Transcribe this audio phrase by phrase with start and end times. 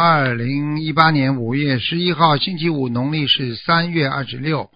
[0.00, 4.70] 二零一八年五月十一号，星期五，农历是三月二十六。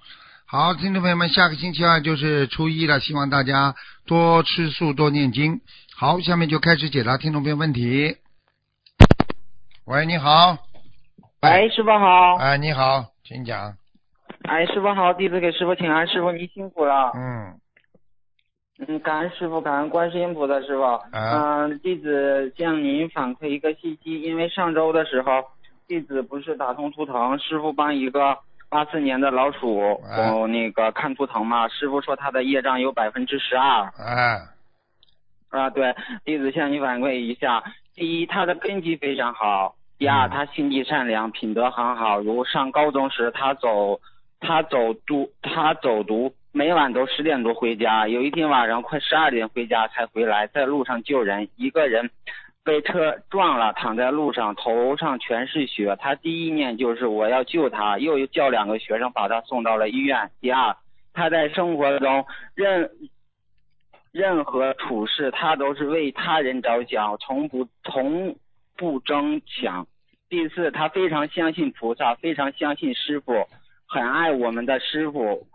[0.46, 5.60] 好，听众朋友们，下个星期二就是初一了，希望大家多吃素，多念经。
[5.96, 8.16] 好，下面就开始解答听众朋友问题。
[9.84, 10.58] 喂，你好。
[11.42, 12.34] 喂，师傅好。
[12.38, 13.76] 哎，你好，请讲。
[14.42, 17.12] 哎，师傅好，弟子给师傅请安，师傅您辛苦了。
[17.14, 17.60] 嗯，
[18.78, 20.82] 嗯，感恩师傅，感恩观世音菩萨师傅。
[20.82, 25.44] 啊嗯，弟子向您反馈一个信息，因为上周的时候，
[25.86, 28.36] 弟子不是打通图腾，师傅帮一个
[28.68, 33.82] 八四年的老鼠，啊我那个看图腾嘛，师傅说他的业障有百分之十二。
[33.98, 34.40] 哎，
[35.50, 37.62] 啊，对，弟子向你反馈一下：
[37.94, 42.18] 第一，他的根基非常好；第二，嗯他心地善良，品德很好。
[42.18, 44.00] 如上高中时，他走，
[44.40, 48.06] 他走读，他走读，每晚都十点多回家。
[48.06, 52.10] 有一天晚上快十二点回家才回来，在路上救人，一个人
[52.62, 55.96] 被车撞了，躺在路上，头上全是血。
[55.98, 60.30] 他第一念就是我要救他，又叫两个学生把他送到了医院。
[60.42, 60.76] 第二，
[61.14, 62.90] 他在生活中任
[64.12, 68.36] 任何处事，他都是为他人着想，从不从
[68.76, 69.86] 不争抢。
[70.28, 73.46] 第四，他非常相信菩萨，非常相信师傅，
[73.88, 75.46] 很爱我们的师傅。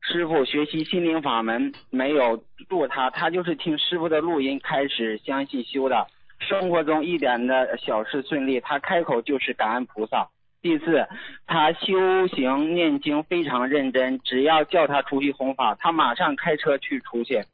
[0.00, 6.06] 师傅学习心灵法门没有助他，他就是听师傅的录音开始相信修的。
[6.40, 10.28] 生活中一点的小事顺利，他开口就是感恩菩萨。
[10.60, 11.06] 第四，
[11.46, 17.44] 他修行念经非常认真，只要叫他出去弘法，他马上开车去出去。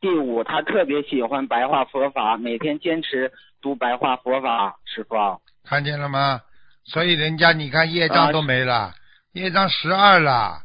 [0.00, 4.76] 第五，他特别喜欢白话佛法，每天坚持读白话佛法。
[4.84, 6.40] 师傅，看见了吗？
[6.84, 8.92] 所以人家你看业障都没了，
[9.32, 10.58] 业障十二了，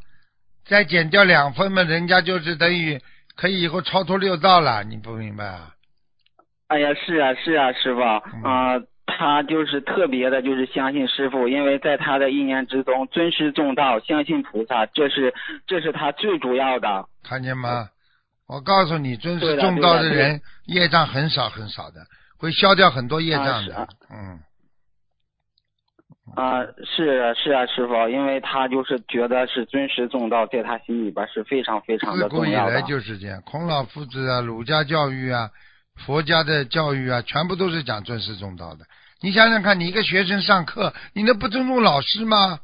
[0.64, 3.00] 再减掉两分嘛，人家就是等于
[3.36, 5.74] 可以以后超脱六道了，你不明白啊？
[6.68, 15.34] 哎呀，是啊，是啊，师傅啊、他就是特别的，就是相信师傅，因为在他的一年之中尊师重道，相信菩萨，这是
[15.66, 17.06] 这是他最主要的。
[17.22, 17.88] 看见吗？
[18.48, 22.00] 我告诉你，尊师重道对的的人，业障很少很少的，
[22.38, 23.76] 会消掉很多业障的。
[23.76, 24.38] 啊嗯，
[26.36, 32.80] 啊、是啊，是啊，师傅，因为他就是觉得是尊师重道，在他心里边是非常非常的自的古以来。
[32.82, 35.50] 就是这样，孔老夫子啊，儒家教育啊，
[36.06, 38.84] 佛家的教育啊，全部都是讲尊师重道的。
[39.20, 42.60] 你想想看，你一个学生上课，你能不尊重老师吗？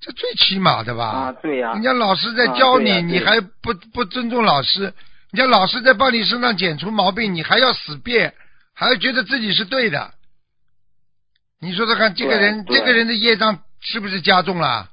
[0.00, 1.04] 这最起码的吧？
[1.06, 4.82] 啊，对呀、人家老师在教你，你还不不尊重老师？
[4.82, 4.92] 人
[5.34, 8.34] 家老师在帮你身上检出毛病，你还要死辩，
[8.74, 10.10] 还要觉得自己是对的。
[11.60, 14.88] 你说说看，这个人这个人的业障是不是加重了？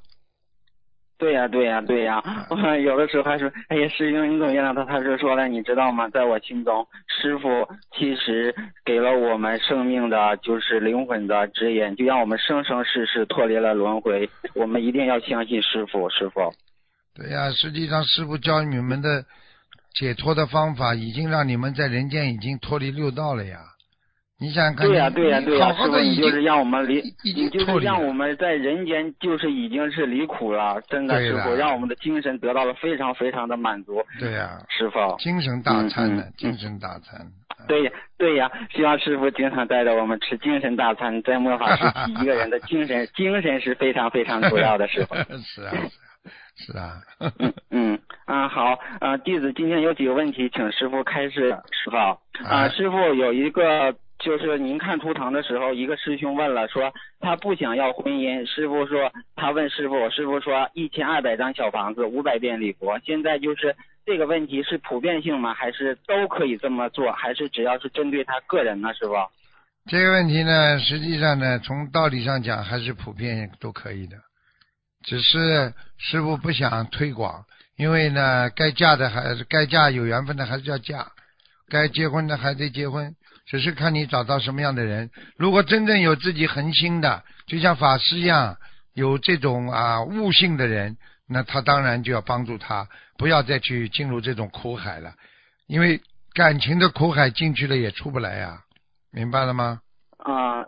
[1.18, 4.76] 对呀、对呀、对呀、我 有的时候还说，哎呀，师兄你怎么样？
[4.76, 6.10] 他他是说了，你知道吗？
[6.10, 7.48] 在我心中，师傅
[7.98, 14.30] 其实给了我们生命的，就是灵魂的指引，就让我们生生世世脱离了轮回。
[14.56, 16.54] 我们一定要相信师傅，师傅。
[17.16, 19.24] 对呀、实际上师傅教你们的
[19.94, 23.60] 解脱的方法，已经让你们在人间已经脱离六道了呀。
[24.40, 35.16] 你想想看，对呀、你对呀、你对呀、师傅你就是让我们离，你就是让我们在人间就是已经是离苦了，真的师傅让我们的精神得到了非常非常的满足，对呀、师傅。
[35.20, 37.26] 精神大餐呢精神大餐。
[37.68, 45.16] 对呀，对呀，希望师傅经常带着我们吃精神大餐，在末法时期，一个人的精神 精神是非常非常重要的，师傅。
[45.42, 45.72] 是啊，
[46.58, 47.02] 是啊，
[47.40, 52.18] 嗯嗯啊好啊，弟子今天有几个问题，请师傅开示，师傅啊，
[52.50, 63.76] 哎师傅有一个就是您看图腾的时候，一个师兄问了，说他不想要婚姻，师傅说他问师傅，师傅说一千二百张小房子，五百遍礼佛，现在就是
[64.06, 65.54] 这个问题是普遍性吗？
[65.54, 67.12] 还是都可以这么做？
[67.12, 68.94] 还是只要是针对他个人呢？
[68.94, 69.14] 师傅？
[69.88, 74.18] 这个问题呢，实际上呢，从道理上讲还是普遍都可以的，
[75.04, 77.44] 只是师傅不想推广，
[77.78, 81.06] 因为呢，该嫁的还是该嫁有缘分的还是要嫁，
[81.70, 83.14] 该结婚的还得结婚，
[83.46, 85.10] 只是看你找到什么样的人。
[85.38, 88.58] 如果真正有自己恒心的，就像法师一样，
[88.94, 90.98] 有这种啊悟性的人，
[91.28, 92.88] 那他当然就要帮助他，
[93.18, 95.14] 不要再去进入这种苦海了，
[95.68, 96.02] 因为
[96.34, 98.62] 感情的苦海进去了也出不来呀、
[99.12, 99.82] 明白了吗？
[100.26, 100.66] 啊、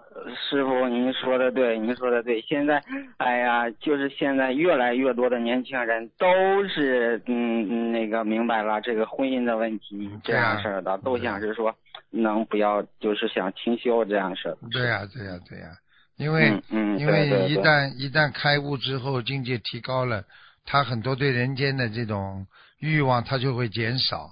[0.49, 2.39] 师傅，您说的对，您说的对。
[2.41, 2.79] 现在，
[3.17, 6.27] 哎呀，就是现在越来越多的年轻人都
[6.67, 11.73] 是嗯嗯那个明白了这个婚姻的问题这样事儿的，都想是说
[12.11, 14.57] 能不要就是想清修这样事儿。
[14.71, 15.69] 对呀、对呀、对呀、
[16.17, 20.23] 因为、嗯嗯因为一旦一旦开悟之后，境界提高了，
[20.65, 22.45] 他很多对人间的这种
[22.79, 24.29] 欲望他就会减少，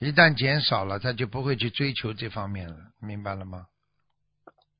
[0.00, 3.64] 一旦减少了，他就不会去追求这方面了，明白了吗？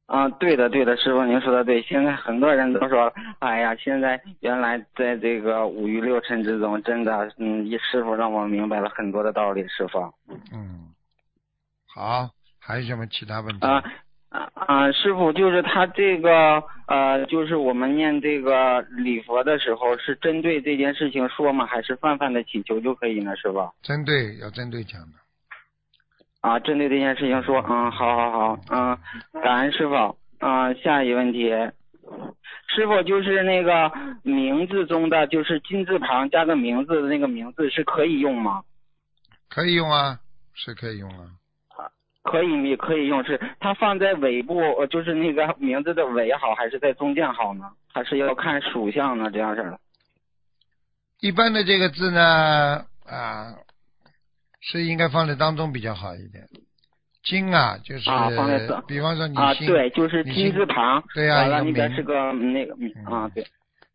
[0.06, 1.82] 啊，对的，对的，师傅您说的对。
[1.82, 9.98] 现在很多人都说，哎呀，现在原来在这个五欲六尘之中，真的，嗯，一师傅让我明白了很多的道理，师傅。
[10.52, 10.94] 嗯，
[11.92, 12.30] 好，
[12.60, 13.66] 还有什么其他问题？
[13.66, 13.82] 啊
[14.28, 14.92] 啊啊！
[14.92, 21.66] 师傅，就是他这个呃，就是我们念这个礼佛的时候，是针对这件事情说吗？
[21.66, 23.34] 还是泛泛的祈求就可以呢？
[23.36, 23.68] 师傅？
[23.82, 25.18] 针对要针对讲的，
[26.46, 28.96] 啊，针对这件事情说，嗯，好好好，嗯，
[29.42, 30.16] 感恩师傅。
[30.38, 31.50] 嗯，下一个问题，
[32.68, 33.90] 师傅就是那个
[34.22, 38.62] 名字中的就是金字旁加个名字的那个名字是可以用吗？
[39.48, 40.20] 可以用啊，
[40.54, 41.26] 是可以用啊。
[42.22, 47.72] 可以，也可以用，是它放在尾部，呃就是那个名字的尾好，还是在中间好呢？
[47.92, 49.30] 还是要看属相呢？
[49.32, 49.80] 这样式的。
[51.20, 53.54] 一般的这个字呢，啊，
[54.66, 56.46] 是应该放在当中比较好一点。
[57.22, 63.46] 金啊，就是、啊放在比方说你啊，姓对，就是金字旁，对呀完了一个名那边是个那个嗯啊，对，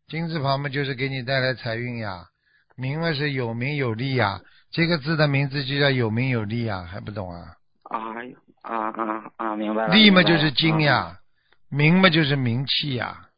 [0.08, 2.26] 金字旁嘛，就是给你带来财运呀。
[2.74, 4.40] 名嘛是有名有利呀，
[4.70, 7.56] 这个字的名字就叫有名有利呀，还不懂啊？
[7.84, 7.98] 啊
[8.62, 9.94] 啊啊啊，明白了。
[9.94, 11.18] 利嘛就是金呀，
[11.68, 13.28] 名嘛就是名气呀。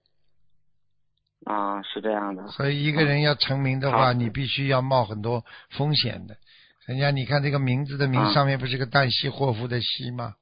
[1.47, 1.55] 啊。
[1.77, 2.47] 啊，是这样的。
[2.49, 6.37] 所以一个人要成名的话，好你必须要冒很多风险的。
[6.87, 8.33] 人家你看这个名字的名啊。
[8.33, 10.35] 上面不是个旦夕祸福的夕吗？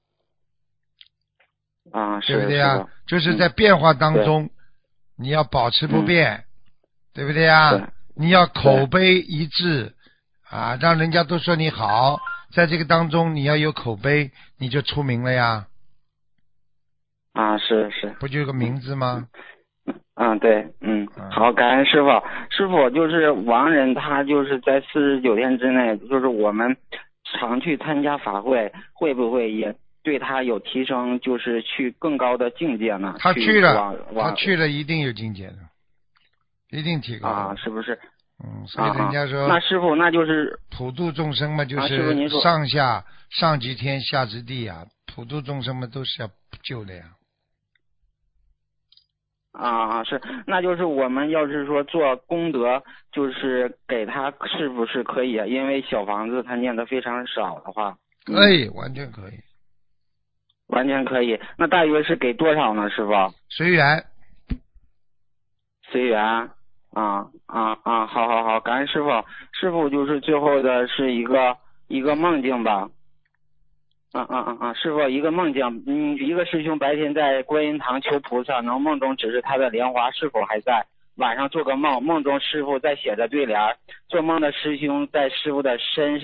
[1.92, 4.50] 啊，是对不对呀、是就是在变化当中，
[5.16, 6.44] 你要保持不变，
[7.12, 9.94] 对不对呀、你要口碑一致
[10.48, 12.20] 啊，让人家都说你好，
[12.54, 15.66] 在这个当中你要有口碑，你就出名了呀，
[17.32, 18.14] 啊，是是。
[18.20, 19.28] 不就有个名字吗？
[19.32, 19.40] 嗯，
[20.40, 22.08] 对，嗯嗯，好，感恩师傅。
[22.50, 26.76] 师傅就是亡人，他就是在四十九天之内，就是我们
[27.24, 33.14] 常去参加法会，会不会也对他有提升，就是去更高的境界呢？
[33.18, 35.56] 他去了往，他去了一定有境界的，
[36.70, 37.28] 一定提高。
[37.28, 37.98] 啊，是不是？
[38.44, 46.28] 嗯，所以啊啊，人家说那师傅那就是普度众生嘛，就是说上下上及天下之地呀，普度众生嘛都是要
[46.62, 47.04] 救的呀。
[49.52, 52.82] 啊，是，那就是我们要是说做功德，
[53.12, 55.46] 就是给他是不是可以啊？
[55.46, 57.96] 因为小房子他念的非常少的话，
[58.26, 59.38] 嗯可以，完全可以，
[60.69, 61.38] 完全可以。
[61.58, 63.12] 那大约是给多少呢，师傅？
[63.50, 64.04] 随缘。
[65.90, 66.19] 随缘
[66.94, 68.06] 啊啊啊！
[68.06, 69.10] 好好好，感恩师傅。
[69.52, 71.58] 师傅就是最后的是一个
[71.88, 72.88] 一个梦境吧。
[74.12, 74.74] 啊啊啊啊！
[74.74, 80.84] 师傅，一个梦境，嗯，一个师兄白天在观音堂求菩萨，能梦中指示他的莲花是否还在。
[81.16, 83.58] 晚上做个梦，梦中师傅在写着对联，
[84.08, 86.20] 做梦的师兄在师傅的身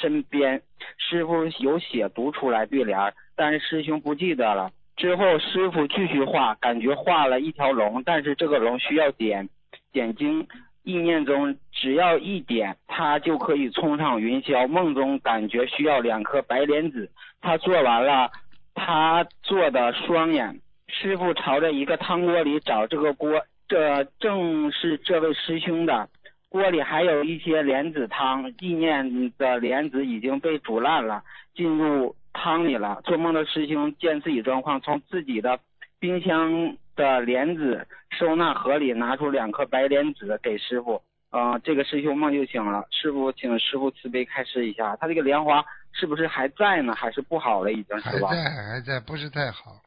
[0.00, 0.62] 身边，
[0.96, 4.70] 师傅有写读出来对联，但是师兄不记得了。
[4.96, 9.48] 之后师傅继续画，感觉画了一条龙，但是这个龙需要点
[9.92, 10.46] 点睛，
[10.84, 14.68] 意念中只要一点，他就可以冲上云霄。
[14.68, 17.10] 梦中感觉需要两颗白莲子，
[17.40, 18.30] 他做完了，
[18.74, 20.60] 他做的双眼。
[20.86, 26.08] 师傅朝着一个汤锅里找这个锅，这正是这位师兄的。
[26.50, 31.24] 锅里还有一些莲子汤，意念的莲子已经被煮烂了，
[31.54, 33.00] 进入汤里了。
[33.04, 35.58] 做梦的师兄见自己状况，从自己的
[36.04, 41.00] 冰箱的莲子收纳盒里拿出两颗白莲子给师傅。
[41.30, 42.84] 呃，这个师兄梦就醒了。
[42.90, 46.94] 师傅，请师傅慈悲开示一下，他这个莲花是不是还在呢？
[46.94, 47.72] 还是不好了？
[47.72, 48.28] 已经是吧？
[48.28, 49.80] 还在，还在，不是太好。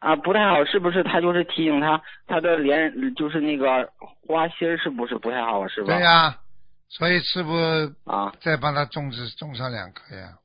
[0.00, 1.04] 啊，不太好，是不是？
[1.04, 3.88] 他就是提醒他，他的莲就是那个
[4.26, 5.68] 花心儿是不是不太好啊？
[5.68, 5.94] 是吧？
[5.94, 6.36] 对呀、
[6.88, 7.54] 所以师傅
[8.04, 10.36] 啊再帮他种植种上两颗呀。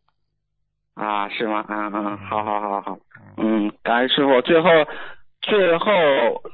[1.02, 1.66] 啊，是吗？
[1.68, 2.98] 嗯嗯，好好好好，
[3.38, 4.40] 嗯，感恩师傅。
[4.44, 4.70] 最后，
[5.42, 5.92] 最后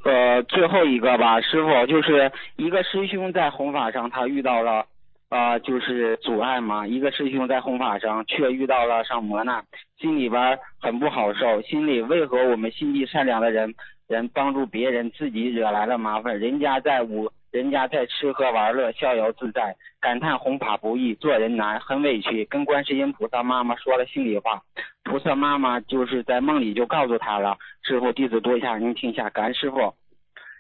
[0.06, 4.86] 呃最后一个吧，师傅就是一个师兄在弘法上他遇到了
[5.30, 9.62] 呃就是阻碍嘛，一个师兄在弘法上却遇到了上磨难，
[10.00, 13.76] 心里边很不好受，心里为何我们心地善良的人
[14.08, 17.30] 人帮助别人，自己惹来了麻烦，人家在舞。
[17.58, 22.46] 人家在吃喝玩乐，逍遥自在，感叹弘法不易，做人难，很委屈。
[22.46, 24.62] 跟观世音菩萨妈妈说了心里话，
[25.04, 29.96] 菩萨妈妈就是在梦里就告诉他了，师傅弟子多一下，您听一下，感恩师傅。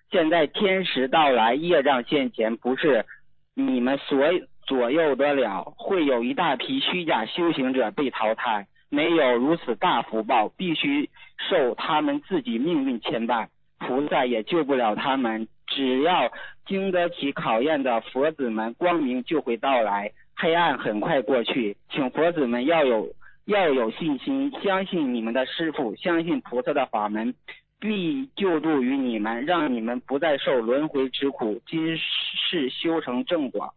[0.10, 3.06] 现在天时到来，业障现前，不是
[3.54, 4.18] 你们所
[4.66, 11.08] 左右得了，会有一大批虚假修行者被淘汰，没有如此大福报，必须
[11.48, 15.48] 受他们自己命运牵绊，菩萨也救不了他们。
[15.68, 16.32] 只要
[16.66, 21.78] 经得起考验的佛子们，光明就会到来，黑暗很快过去。
[21.92, 23.14] 请佛子们要有
[23.46, 27.34] 要有信心，相信你们的师傅，相信菩萨的法门。
[27.80, 33.72] 必救度于你们，让你们不再受轮回之苦，今世修成正果。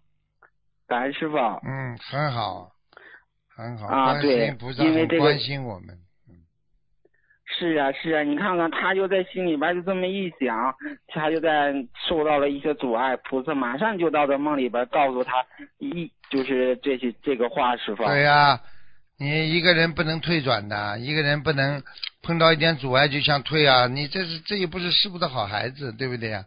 [0.89, 1.37] 感恩师傅。
[1.37, 2.71] 嗯，很好，
[3.55, 3.87] 很好。
[3.89, 5.89] 啊，对，因为这个关心我们。
[7.59, 10.75] 是啊，是啊，你看看，他就在心里边就这么一想，
[11.09, 11.75] 他就在
[12.09, 15.33] 受到了一些阻碍，菩萨马上就到这梦里边告诉他
[15.78, 18.04] 一就是这些这个话，师傅。
[18.04, 18.61] 对呀。
[19.23, 21.83] 你一个人不能退转的，一个人不能
[22.23, 23.87] 碰到一点阻碍就想退啊！
[23.87, 26.42] 你这是这也不是师傅的好孩子，对不对呀？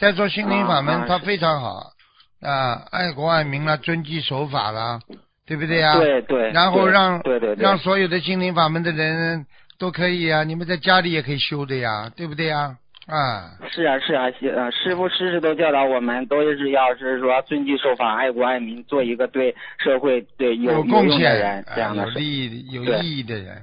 [0.00, 1.92] 再说心灵法门，他非常好
[2.40, 4.98] 啊，爱国爱民了，遵纪守法了，
[5.46, 5.96] 对不对呀？
[5.96, 6.50] 对对。
[6.50, 9.46] 然后让对对让所有的心灵法门的人
[9.82, 12.76] 都可以啊，你们在家里也可以修的呀，对不对呀？
[13.08, 23.60] 啊，是啊是啊，呃，师傅时时都教导我们，都是要是说遵纪守法、爱国爱民，做一个对社会对有贡献的人，这样的有利益、有意义的人。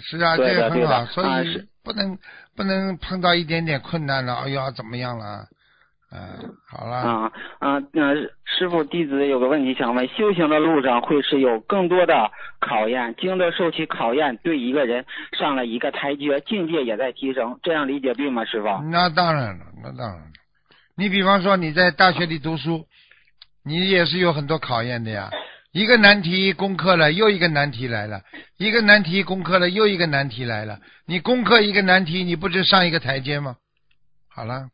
[0.00, 2.16] 是啊，这个很好，所以不能
[2.54, 5.44] 不能碰到一点点困难了，哎呀，怎么样了？
[6.14, 6.96] 嗯，好了。
[6.96, 8.14] 啊啊，那
[8.44, 15.06] 师傅弟子有个问题想问：修行的路上会是有更多的考验，经得受其考验，对一个人
[15.38, 18.68] 上了一个台阶，境界也在提升，这样理解对吗，师傅？
[18.90, 20.26] 那当然了，那当然了。
[20.94, 22.84] 你比方说你在大学里读书，
[23.64, 25.30] 你也是有很多考验的呀。
[25.72, 28.18] 一个难题攻克了，又一个难题来了；
[28.58, 30.78] 一个难题攻克了，又一个难题来了。
[31.06, 33.56] 你攻克一个难题，你不就上一个台阶吗？
[34.28, 34.68] 好了。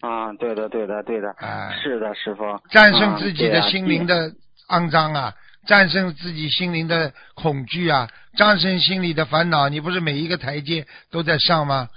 [0.00, 4.32] 啊，对的，对的，对的，啊，是的，师傅，战胜自己的心灵的
[4.68, 5.34] 肮脏啊，
[5.66, 11.88] 战胜自己心灵的恐惧啊，战胜心里的烦恼，你不是每一个台阶都在上吗？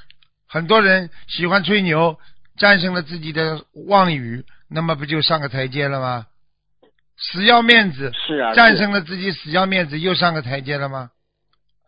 [0.49, 2.19] 很多人喜欢吹牛，
[2.57, 6.25] 战胜了自己的妄语，那么不就上个台阶了吗？
[7.17, 11.11] 死要面子，是啊，战胜了自己死要面子，又上个台阶了吗？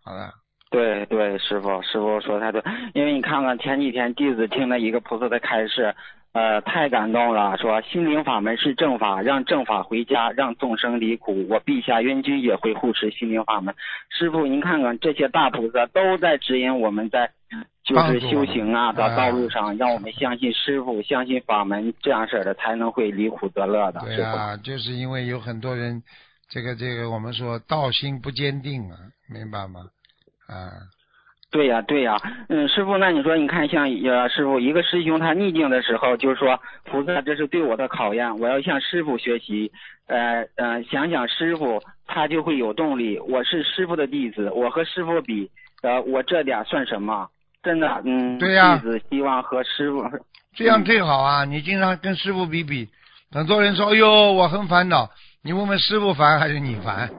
[0.03, 0.31] 好了。
[0.75, 2.61] 对对，师傅，师傅说太对，
[2.93, 5.95] 因为你看看前几天弟子听了一个菩萨的开示，
[6.33, 11.47] 呃，太感动了，说心灵法门是正法，让正法回家，让众生离苦。
[11.47, 13.73] 我陛下冤君也会护持心灵法门。
[14.09, 17.31] 师傅，您看看这些大菩萨都在指引我们在
[17.85, 24.01] 就是修行啊的道路上，让我们相信师傅，相信法门，这样式的才能会离苦得乐的。
[24.01, 26.03] 对啊，就是因为有很多人，
[26.49, 28.97] 这个这个我们说道心不坚定啊，
[29.29, 29.79] 明白吗？
[30.47, 30.69] 啊，
[31.51, 32.17] 对呀，对呀，
[32.49, 39.71] 嗯，师傅，那你说，你看，像呃，师傅一个师兄他逆境的时候，就是说，菩萨这是对我的考验，我要向师傅学习，
[40.07, 43.17] 呃呃，想想师傅，他就会有动力。
[43.19, 45.49] 我是师傅的弟子，我和师傅比，
[45.81, 47.27] 呃，我这点算什么？
[47.63, 50.03] 真的，嗯，对呀，弟子希望和师傅
[50.55, 51.45] 这样最好啊！
[51.45, 52.87] 你经常跟师傅比比，
[53.31, 55.09] 很多人说，哎呦，我很烦恼，
[55.43, 57.09] 你问问师傅烦还是你烦？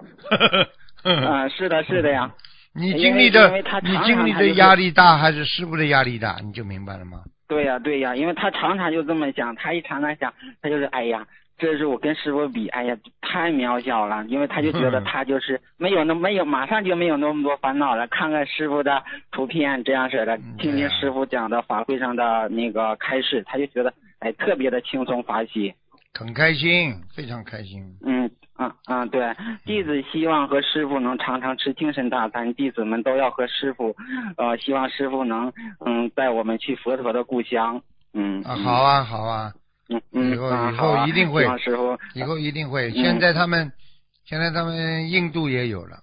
[1.05, 2.31] 嗯， 是的，是的呀。
[2.77, 3.51] 你经历的，
[3.83, 6.37] 你经历的压力大还是师傅的压力大？
[6.45, 7.23] 你就明白了吗？
[7.49, 11.25] 对呀，对呀，因为他常常就这么想，他一常常想，他就是哎呀，
[11.57, 18.07] 这是我跟师傅比，哎呀，太渺小了，因为他就觉得 他就是没有那没有，马上就没有那么多烦恼了。
[18.09, 25.73] 看看师傅的图片这样式的，听听师傅讲的法会上的那个开示，他就觉得哎，特别的轻松法喜，
[26.19, 27.83] 很开心，非常开心。
[28.05, 28.31] 嗯。
[28.55, 29.21] 啊啊，对，
[29.67, 33.95] 弟子希望和师傅能常常吃精神大餐，弟子们都要和师傅，
[34.39, 35.53] 呃，希望师傅能
[35.85, 37.83] 嗯带我们去佛陀的故乡，
[38.15, 38.43] 嗯。
[38.45, 39.53] 啊，好啊，好啊。
[39.91, 40.33] 嗯嗯。
[40.33, 41.45] 以后以后一定会。
[41.59, 41.99] 师傅。
[42.15, 42.91] 以后一定会。
[42.93, 43.71] 现在他们，
[44.25, 45.99] 现在他们印度也有了，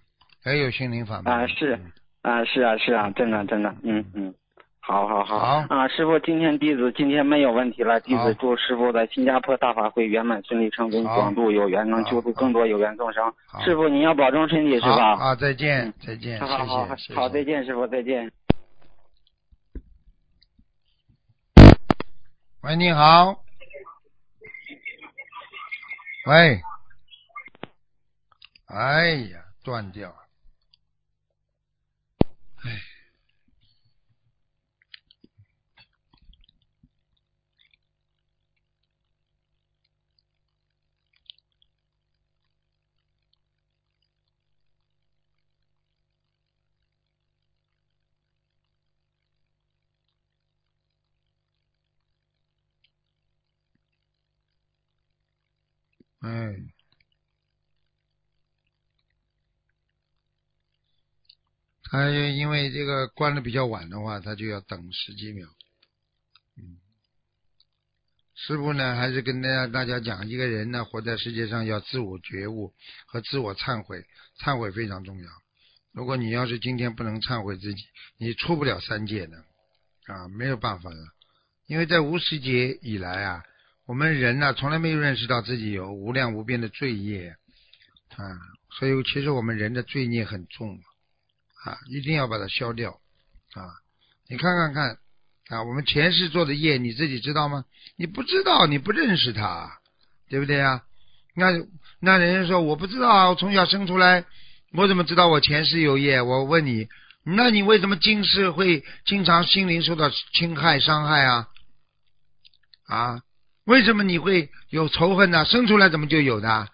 [0.45, 1.33] 也有心灵法门。
[1.33, 1.79] 啊是，
[2.21, 4.31] 啊是啊是啊，真的真的，嗯嗯。
[4.85, 5.37] 好好好
[5.69, 5.87] 啊！
[5.87, 8.01] 师傅，今天弟子今天没有问题了。
[8.01, 13.33] 弟子祝师傅在新加坡大法会圆满顺利成功，广度有缘，能救助更多有缘众生。
[13.63, 15.13] 师傅，您要保重身体，是吧？
[15.13, 16.45] 啊，再见，再见，谢
[16.97, 18.29] 谢，好，再见，师傅，再见。
[22.63, 23.37] 喂，你好。
[26.25, 26.59] 喂。
[28.67, 30.09] 哎呀，断掉。
[30.09, 30.22] 哎。
[56.23, 56.55] 哎，
[61.83, 65.49] 他因为这个关的比较晚的话，他就要等十几秒。
[66.55, 66.79] 嗯，
[68.35, 72.73] 师傅呢，还是跟大家大家讲，一个人呢，活在世界上要自我觉悟
[73.05, 74.05] 和自我忏悔，
[74.39, 75.29] 忏悔非常重要。
[75.91, 77.83] 如果你要是今天不能忏悔自己，
[78.17, 79.43] 你出不了三界的
[80.05, 80.97] 啊，没有办法的。
[81.65, 83.43] 因为在无始劫以来啊，
[83.85, 87.35] 我们人呢从来没有认识到自己有无量无边的罪业
[88.15, 88.39] 啊，
[88.77, 90.79] 所以其实我们人的罪孽很重
[91.65, 92.91] 啊，一定要把它消掉
[93.53, 93.67] 啊。
[94.29, 94.97] 你看看看
[95.49, 97.65] 啊，我们前世做的业你自己知道吗？
[97.97, 99.69] 你不知道，你不认识它，
[100.29, 100.83] 对不对啊？
[101.35, 101.51] 那
[101.99, 104.25] 那人家说我不知道啊，我从小生出来。
[104.75, 106.21] 我怎么知道我前世有业？
[106.21, 106.87] 我问你，
[107.23, 111.47] 那你为什么今世会经常心灵受到侵害、伤害啊？
[112.87, 113.21] 啊，
[113.65, 115.45] 为什么你会有仇恨呢？
[115.45, 116.69] 生出来怎么就有的？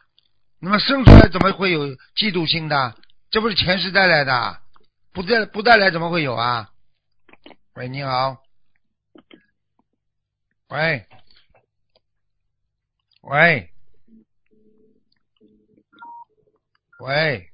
[0.60, 2.96] 那么生出来怎么会有嫉妒心的？
[3.30, 4.62] 这不是前世带来的？
[5.12, 6.72] 不带不带来怎么会有啊？
[7.74, 8.38] 喂，你好。
[10.70, 11.08] 喂，
[13.22, 13.72] 喂，
[17.00, 17.50] 喂。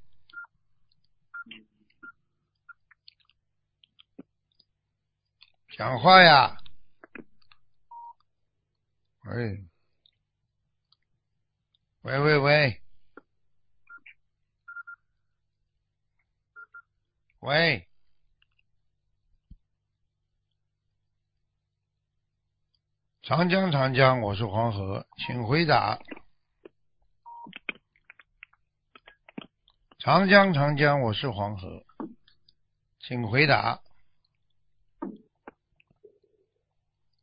[5.78, 6.58] 讲话呀！
[9.28, 9.66] 喂，
[12.04, 12.82] 喂喂喂，
[17.40, 17.90] 喂，
[23.24, 26.00] 长江长江，我是黄河，请回答。
[29.98, 31.84] 长江长江，我是黄河，
[33.00, 33.82] 请回答。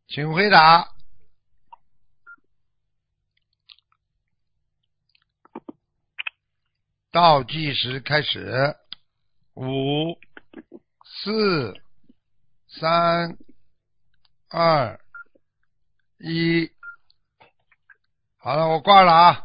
[0.09, 0.89] 请回答。
[7.13, 8.75] 倒计时开始，
[9.55, 10.17] 五、
[11.05, 11.75] 四、
[12.81, 13.37] 三、
[14.49, 14.99] 二、
[16.19, 16.71] 一。
[18.39, 19.45] 好了，我挂了啊！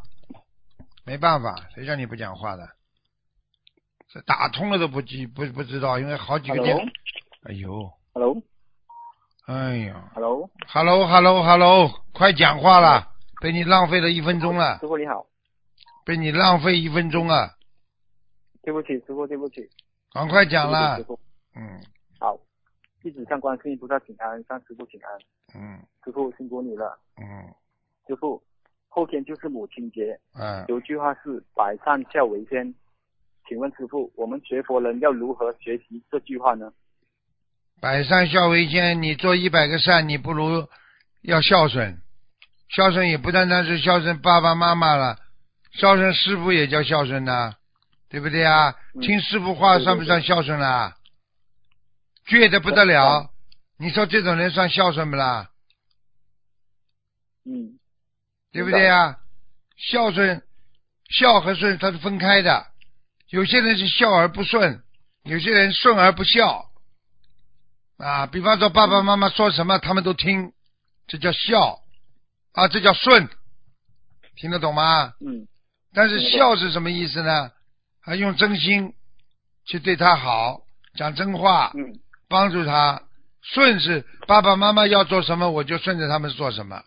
[1.03, 2.69] 没办法，谁叫你不讲话的？
[4.13, 6.77] 这打通了都不记不不知道，因为好几个电。
[7.43, 7.91] 哎呦。
[8.13, 8.41] Hello。
[9.45, 14.80] 哎呀，Hello，Hello，Hello，Hello，快讲话了，被你浪费了一分钟了。
[14.80, 15.25] 师傅你好，
[16.06, 17.56] 被你浪费一分钟啊！
[18.67, 19.65] 对不起，师傅，对不起。
[20.12, 20.99] 赶快讲了。
[21.56, 21.82] 嗯。
[22.19, 22.38] 好，
[23.01, 25.17] 弟子向观世音菩萨请安，向师傅请安。
[25.56, 25.80] 嗯。
[26.03, 26.99] 师傅辛苦你了。
[27.15, 27.47] 嗯。
[28.06, 28.43] 师傅，
[28.89, 30.19] 后天就是母亲节。
[30.34, 30.65] 嗯。
[30.67, 32.75] 有句话是“百善孝为先”，
[33.47, 36.69] 请问师傅，我们学佛人要如何学习这句话呢？
[37.80, 40.67] 百善孝为先，你做一百个善，你不如
[41.21, 42.01] 要孝顺。
[42.67, 45.15] 孝顺也不单单是孝顺爸爸妈妈了，
[45.71, 47.53] 孝顺师傅也叫孝顺呐，
[48.10, 48.76] 对不对啊？
[49.02, 50.96] 听师傅话算不算孝顺啦？
[52.28, 53.30] 倔得不得了，
[53.78, 55.50] 你说这种人算孝顺不啦？
[57.46, 57.80] 嗯，
[58.52, 59.17] 对不对啊？
[59.78, 60.41] 孝顺，
[61.10, 62.67] 孝和顺它是分开的，
[63.30, 64.82] 有些人是孝而不顺，
[65.24, 66.65] 有些人顺而不孝。
[67.98, 70.54] 啊，比方说爸爸妈妈说什么，他们都听，
[71.08, 71.80] 这叫孝
[72.54, 73.30] 啊，这叫顺，
[74.36, 75.13] 听得懂吗？
[75.20, 75.48] 嗯。
[75.93, 77.52] 但是孝是什么意思呢？
[78.08, 78.93] 啊，用真心
[79.65, 80.62] 去对他好，
[80.96, 83.04] 讲真话，嗯，帮助他。
[83.41, 86.82] 顺是爸爸妈妈要做什么，我就顺着他们做什么。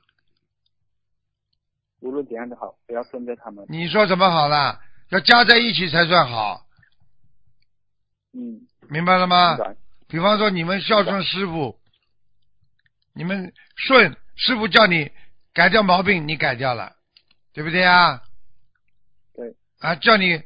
[2.01, 3.67] 无论怎样都好，不要顺着他们。
[3.69, 4.81] 你说什么好了？
[5.11, 6.65] 要加在一起才算好。
[8.33, 8.67] 嗯。
[8.89, 9.59] 明白了吗？
[10.09, 11.79] 比方说，你们孝顺师傅，
[13.15, 15.13] 你们顺师傅叫你
[15.53, 16.97] 改掉毛病，你改掉了，
[17.53, 18.23] 对不对啊？
[19.35, 19.55] 对。
[19.81, 20.43] 啊，叫你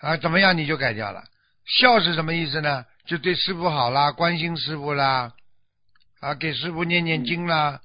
[0.00, 1.24] 啊怎么样你就改掉了。
[1.64, 2.84] 孝是什么意思呢？
[3.06, 5.32] 就对师傅好啦，关心师傅啦，
[6.20, 7.80] 啊给师傅念念经啦，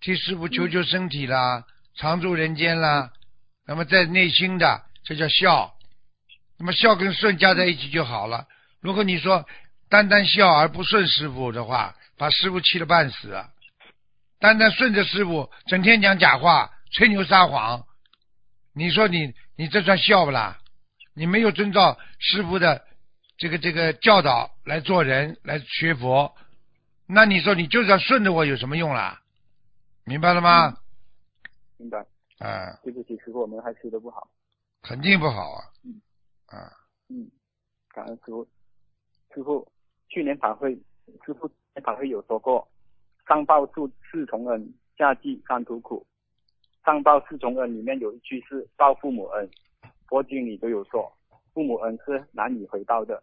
[0.00, 1.64] 替师傅求求身体啦，
[1.96, 3.12] 常住人间啦。
[3.66, 5.74] 那么在内心的，这叫孝。
[6.58, 8.46] 那么孝跟顺加在一起就好了。
[8.80, 9.46] 如果你说。
[9.90, 13.30] 单单孝而不顺师傅的话，把师傅气得半死；
[14.38, 17.86] 单单顺着师傅，整天讲假话、吹牛撒谎，
[18.74, 20.58] 你说你你这算孝不啦？
[21.18, 22.86] 你没有遵照师傅的
[23.36, 26.32] 这个这个教导来做人、来学佛，
[27.08, 29.20] 那你说你就算顺着我有什么用啦？
[30.04, 30.78] 明白了吗？
[31.76, 31.98] 明白。
[32.38, 32.78] 啊。
[32.84, 34.28] 对不起，师傅，我们还学的不好。
[34.82, 35.58] 肯定不好啊。
[35.84, 36.00] 嗯。
[36.46, 36.70] 啊。
[37.08, 37.28] 嗯。
[37.92, 38.48] 感恩师傅，
[39.34, 39.66] 师傅。
[40.08, 40.74] 去年法会，
[41.26, 41.50] 师傅
[41.82, 42.66] 法会有说过，
[43.26, 46.06] 上报处四重恩，下济三途苦。
[46.84, 49.50] 上报四重恩里面有一句是报父母恩，
[50.08, 51.12] 佛经里都有说，
[51.52, 53.22] 父母恩是难以回报的，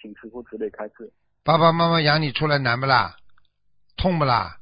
[0.00, 1.12] 请师傅慈悲开示。
[1.42, 3.16] 爸爸妈妈养你出来难不啦？
[3.96, 4.58] 痛不啦？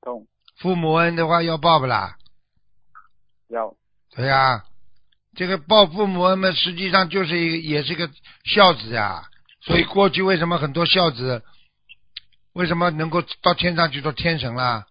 [0.00, 0.26] 痛
[0.56, 2.16] 父母恩的话要报不啦？
[3.48, 3.76] 要
[4.10, 4.64] 对呀、
[5.34, 8.10] 这个报父母恩嘛，实际上就是一个也是个
[8.44, 9.28] 孝子呀。
[9.60, 11.44] 所以过去为什么很多孝子
[12.54, 14.86] 为什么能够到天上去做天神啦？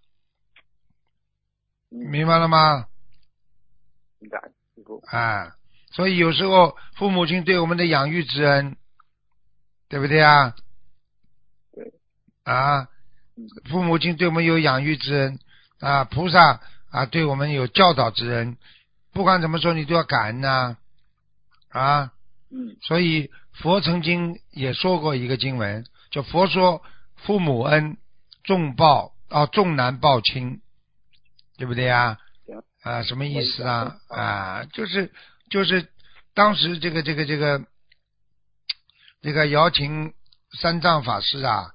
[1.89, 2.85] 嗯明白了吗？
[4.19, 4.39] 明白
[5.11, 5.55] 啊，
[5.91, 8.77] 所以有时候父母亲对我们的养育之恩，
[9.87, 10.55] 对不对啊？
[11.73, 11.93] 对。
[12.43, 12.87] 啊
[13.37, 15.39] 嗯，父母亲对我们有养育之恩
[15.79, 18.57] 啊，菩萨啊对我们有教导之恩，
[19.13, 20.77] 不管怎么说你都要感恩呐、
[21.69, 22.11] 啊。
[22.51, 26.81] 嗯所以佛曾经也说过一个经文，就佛说
[27.15, 27.97] 父母恩
[28.43, 30.61] 重报啊重难报亲，
[31.57, 32.28] 对不对呀行？
[32.81, 33.97] 啊，什么意思啊？
[34.09, 35.11] 啊，就是
[35.49, 35.87] 就是
[36.33, 37.65] 当时这个这个这个
[39.21, 40.13] 这个姚琴
[40.59, 41.71] 三藏法师啊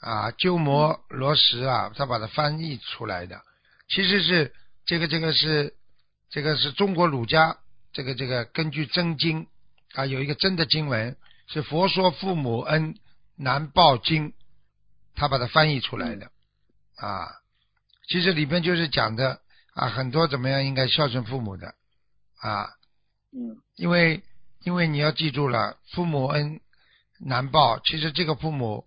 [0.00, 3.42] 啊鸠摩罗什啊，他把它翻译出来的，
[3.88, 4.54] 其实是
[4.86, 5.74] 这个这个是
[6.30, 7.58] 这个是中国儒家
[7.92, 9.48] 这个这个根据真经
[9.94, 11.16] 啊有一个真的经文
[11.48, 12.94] 是佛说父母恩
[13.36, 14.32] 难报经，
[15.16, 16.30] 他把它翻译出来的
[16.96, 17.26] 啊，
[18.08, 19.40] 其实里边就是讲的
[19.74, 21.74] 啊很多怎么样应该孝顺父母的
[22.40, 22.68] 啊，
[23.32, 24.22] 嗯因为
[24.62, 26.60] 因为你要记住了，父母恩
[27.18, 27.78] 难报。
[27.80, 28.86] 其实这个父母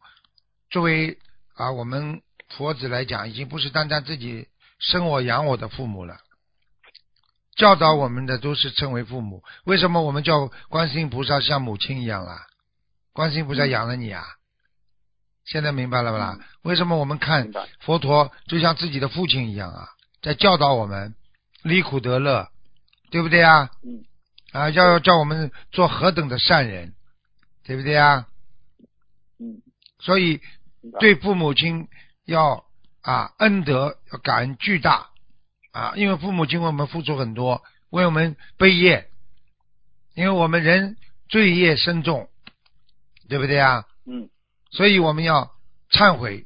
[0.69, 1.17] 作为
[1.53, 4.47] 啊我们佛子来讲，已经不是单单自己
[4.79, 6.17] 生我养我的父母了，
[7.55, 9.43] 教导我们的都是称为父母。
[9.65, 12.47] 为什么我们叫观世音菩萨像母亲一样啦？
[13.11, 14.23] 观世音菩萨养了你啊，
[15.43, 16.39] 现在明白了吧啦？
[16.61, 19.89] 为什么我们看佛陀就像自己的父亲一样啊，
[20.21, 21.15] 在教导我们
[21.63, 22.49] 离苦得乐，
[23.11, 23.69] 对不对啊？
[23.83, 24.03] 嗯
[24.51, 26.93] 啊，要叫我们做何等的善人，
[27.63, 28.27] 对不对啊？
[29.39, 29.61] 嗯
[29.99, 30.41] 所以
[30.99, 31.87] 对父母亲
[32.25, 32.65] 要
[33.01, 35.09] 啊恩德要感恩巨大
[35.71, 39.09] 啊，因为父母亲为我们付出很多，为我们背业，
[40.15, 40.97] 因为我们人
[41.29, 42.29] 罪业深重，
[43.27, 43.85] 对不对啊？
[44.05, 44.29] 嗯
[44.71, 45.51] 所以我们要
[45.91, 46.45] 忏悔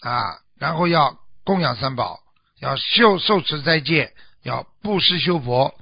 [0.00, 2.20] 啊，然后要供养三宝，
[2.60, 5.74] 要受受持斋戒，要布施修佛，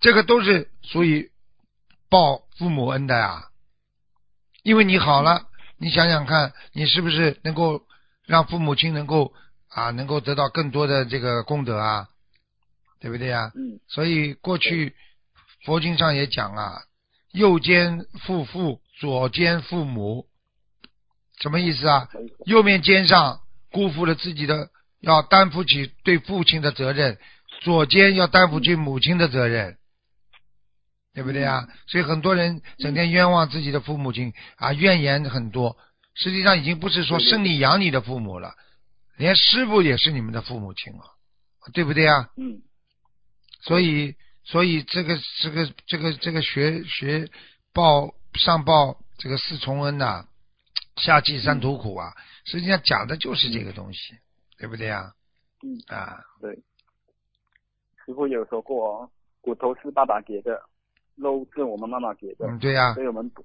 [0.00, 1.30] 这个都是属于
[2.08, 3.48] 报父母恩的呀。
[4.62, 5.48] 因为你好了，
[5.78, 7.82] 你想想看，你是不是能够
[8.26, 9.32] 让父母亲能够
[9.68, 12.08] 啊，能够得到更多的这个功德啊，
[13.00, 13.50] 对不对呀？
[13.56, 14.94] 嗯所以过去
[15.64, 16.82] 佛经上也讲啊，
[17.32, 20.26] 右肩负父，左肩父母，
[21.40, 22.08] 什么意思啊？
[22.44, 24.68] 右面肩上辜负了自己的，
[25.02, 27.16] 要担负起对父亲的责任；
[27.60, 29.76] 左肩要担负起母亲的责任，
[31.12, 31.68] 对不对啊？
[31.86, 35.76] 所以很多人整天冤枉自己的父母亲啊，怨言很多。
[36.14, 38.54] 实际上已经不是说生你养你的父母了，
[39.16, 41.00] 连师傅也是你们的父母亲了，
[41.72, 42.30] 对不对啊？
[42.36, 42.62] 嗯
[43.62, 47.30] 所以，所以这个这个这个这个学学
[47.72, 50.26] 报上报这个四重恩呐、
[50.96, 52.12] 下济三途苦啊，
[52.44, 53.98] 实际上讲的就是这个东西，
[54.62, 55.12] 对不对啊？
[55.64, 55.76] 嗯。
[55.88, 56.54] 啊，对，
[58.06, 60.62] 师傅有说过哦，骨头是爸爸给的，
[61.16, 63.44] 肉是我们妈妈给的，嗯，对呀、所以我们不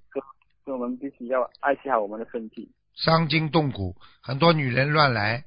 [0.64, 2.72] 所以我们必须要爱惜好我们的身体。
[2.94, 5.46] 伤筋动骨，很多女人乱来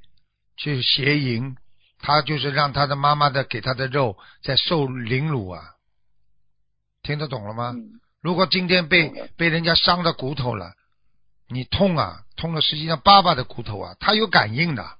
[0.56, 1.54] 去邪淫，
[2.00, 5.76] 她就是让她的妈妈的给她的肉在受凌辱啊，
[7.04, 7.74] 听得懂了吗？
[7.76, 8.00] 嗯。
[8.20, 10.74] 如果今天被被人家伤到骨头了，
[11.48, 14.98] 你痛啊，痛了，实际上爸爸的骨头啊，他有感应的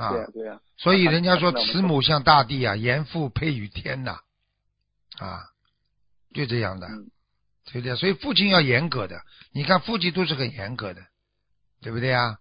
[0.00, 4.20] 啊对，呀对呀，所以人家说慈母像大地啊，严父配于天呐，
[5.18, 5.44] 啊，
[6.32, 7.10] 就这样的，嗯
[7.72, 7.94] 对不对？
[7.94, 9.20] 所以父亲要严格的，
[9.52, 11.02] 你看父亲都是很严格的，
[11.82, 12.38] 对不对啊？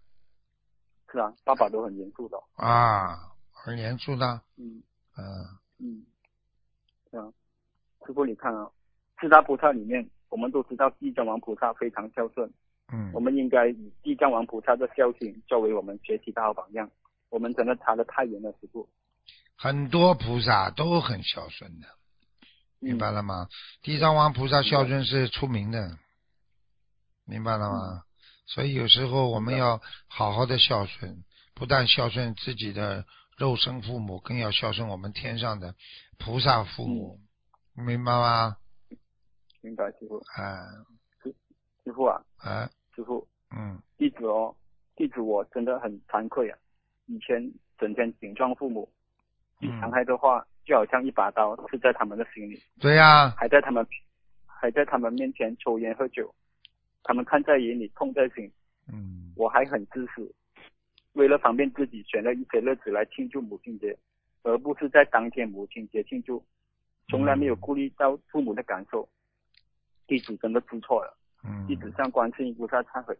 [1.11, 2.37] 是啊，爸爸都很严肃的。
[2.55, 3.17] 啊，
[3.51, 4.81] 很严肃的，嗯
[5.17, 5.23] 嗯，
[5.79, 6.05] 嗯，
[7.11, 7.27] 对啊，
[8.07, 8.71] 师傅你看啊，
[9.19, 12.51] 四大菩萨里面，我们都知道地藏王菩萨非常孝顺，
[12.91, 16.89] 嗯我，们应该以地藏王菩萨的孝行作为我们学习的好榜样。
[17.29, 18.89] 我们真的差的太远了，师傅。
[19.55, 21.87] 很多菩萨都很孝顺的，
[22.79, 23.47] 明白了吗？
[23.81, 25.97] 地藏王菩萨孝顺是出名的，
[27.25, 28.03] 明白了吗？
[28.45, 33.05] 所以有时候我们要好好的孝顺，不但孝顺自己的
[33.37, 35.75] 肉身父母，更要孝顺我们天上的
[36.17, 37.19] 菩萨父母，
[37.73, 38.57] 明白吗？
[39.61, 40.17] 明白，师傅。
[40.35, 40.85] 啊
[41.83, 44.55] 师傅啊，啊，师傅，嗯弟子哦，
[44.95, 46.57] 弟子我真的很惭愧啊，
[47.09, 48.87] 以前整天顶撞父母，
[49.81, 53.85] 伤害的话，就好像一把刀刺在他们的心里，对呀、还在他们
[54.45, 56.33] 还在他们面前抽烟喝酒，
[57.03, 58.49] 他们看在眼里，痛在心。
[58.91, 60.31] 嗯我还很自私，
[61.13, 63.97] 为了方便自己，选了一些日子来庆祝母亲节，
[64.43, 66.43] 而不是在当天母亲节庆祝，
[67.07, 69.07] 从来没有顾虑到父母的感受。
[70.07, 73.17] 弟子真的知错了，嗯弟子向观世音菩萨忏悔，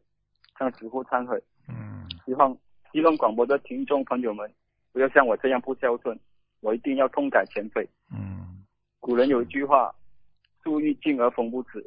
[0.58, 1.41] 向师父忏悔。
[1.67, 2.56] 嗯希望
[2.91, 4.52] 希望广播的听众朋友们
[4.91, 6.19] 不要像我这样不孝顺，
[6.62, 7.88] 我一定要痛改前非。
[8.12, 8.65] 嗯
[8.99, 9.93] 古人有一句话
[10.63, 11.82] ：“树欲静而风不止，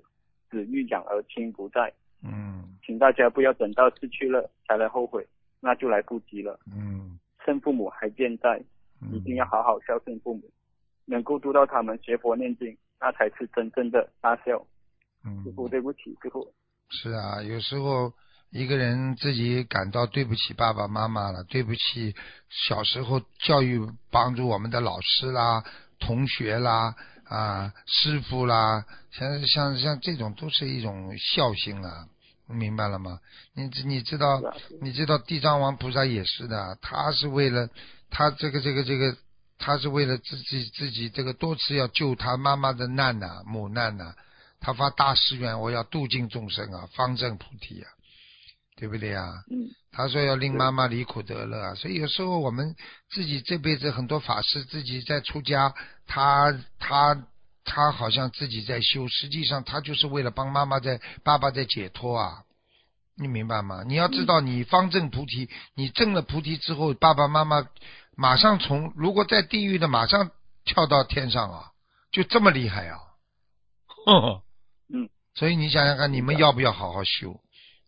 [0.50, 1.92] 子欲养而亲不在。”
[2.24, 5.26] 嗯请大家不要等到失去了才来后悔，
[5.60, 6.58] 那就来不及了。
[6.74, 8.62] 嗯趁父母还健在，
[9.00, 10.42] 嗯，一定要好好孝顺父母，
[11.04, 14.64] 能够督到他们学佛念经，那才是真正的大孝。
[15.24, 16.52] 嗯师傅，对不起，师傅。
[16.88, 18.12] 是啊，有时候
[18.52, 22.14] 一个人自己感到对不起爸爸妈妈了，对不起
[22.50, 25.64] 小时候教育帮助我们的老师啦、
[25.98, 32.06] 同学啦、啊师傅啦，像像像这种都是一种孝心啊，
[32.46, 33.20] 明白了吗？
[33.54, 34.42] 你知你知道
[34.82, 37.70] 你知道地藏王菩萨也是的，他是为了
[38.10, 39.16] 他这个这个这个，
[39.58, 44.14] 他是为了自己自己这个多次要救他妈妈的难呐、母难呐、
[44.60, 47.88] 他发大誓愿，我要度尽众生啊，方正菩提啊，
[48.82, 49.44] 对不对呀？
[49.48, 52.74] 嗯，他说要令妈妈离苦得乐啊，所以有时候我们
[53.12, 55.72] 自己这辈子很多法师自己在出家，
[56.04, 57.28] 他他
[57.64, 62.42] 他好像自己在修，实际上他就是为了帮妈妈在爸爸在解脱啊，
[63.16, 63.84] 你明白吗？
[63.86, 67.64] 你要知道，你方正菩提，你证了菩提之后，爸爸妈妈
[68.16, 70.32] 马上从如果在地狱的，马上
[70.64, 71.70] 跳到天上啊，
[72.10, 72.98] 就这么厉害啊！
[74.06, 74.42] 哼，
[74.92, 77.38] 嗯，所以你想想看，你们要不要好好修？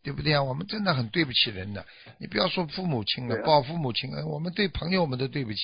[0.04, 0.42] 对不对啊？
[0.42, 1.84] 我们真的很对不起人的。
[2.20, 5.60] 你不要说父母亲了，报父母亲恩，我们对朋友我们都对不起。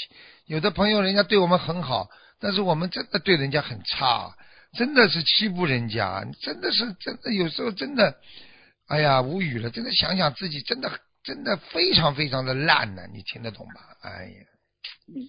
[0.46, 2.08] 有的朋友人家对我们很好，
[2.40, 4.34] 但是我们真的对人家很差，
[4.72, 8.16] 真的是欺负人家，真的是真的有时候真的，
[8.88, 9.68] 哎呀无语了。
[9.68, 10.90] 真的想想自己真的
[11.22, 13.74] 真的非常非常的烂呢、你听得懂吧？
[14.00, 14.40] 哎呀，
[15.14, 15.28] 嗯，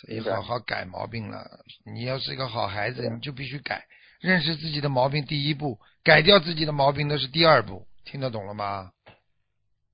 [0.00, 1.46] 所以好好改毛病了。
[1.84, 3.84] 你要是一个好孩子，你就必须改，
[4.20, 7.86] 认识自己的毛病，第一步；改掉自己的毛病，那是第二步。
[8.10, 8.90] 听得懂了吗？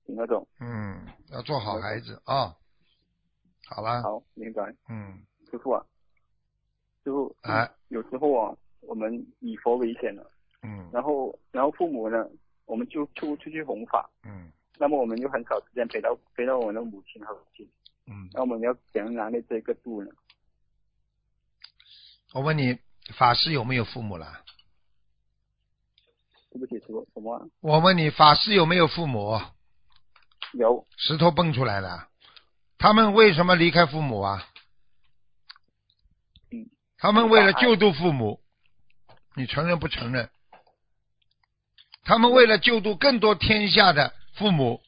[0.05, 0.47] 听得懂。
[0.61, 2.55] 嗯，要做好孩子啊。
[3.67, 4.73] 好了，好，明白。
[4.87, 5.85] 嗯，师傅啊，
[7.03, 12.25] 师傅，哎，有时候啊，我们以佛为先了，嗯然后然后父母呢，
[12.65, 17.69] 我们就出出去弘法，嗯那么我们就很少时间陪到陪到我们的母亲和父亲，
[18.07, 20.09] 嗯，那我们要怎样拿捏这个度呢？
[22.33, 22.79] 我问你，
[23.17, 24.44] 法师有没有父母了？
[26.55, 29.41] 对不起，师傅，什么啊、我问你，法师有没有父母？
[30.53, 32.07] 有石头蹦出来了，
[32.77, 34.47] 他们为什么离开父母啊？
[36.51, 38.39] 嗯，他们为了救度父母，
[39.35, 40.29] 你承认不承认？
[42.05, 44.81] 他们为了救度更多天下的父母，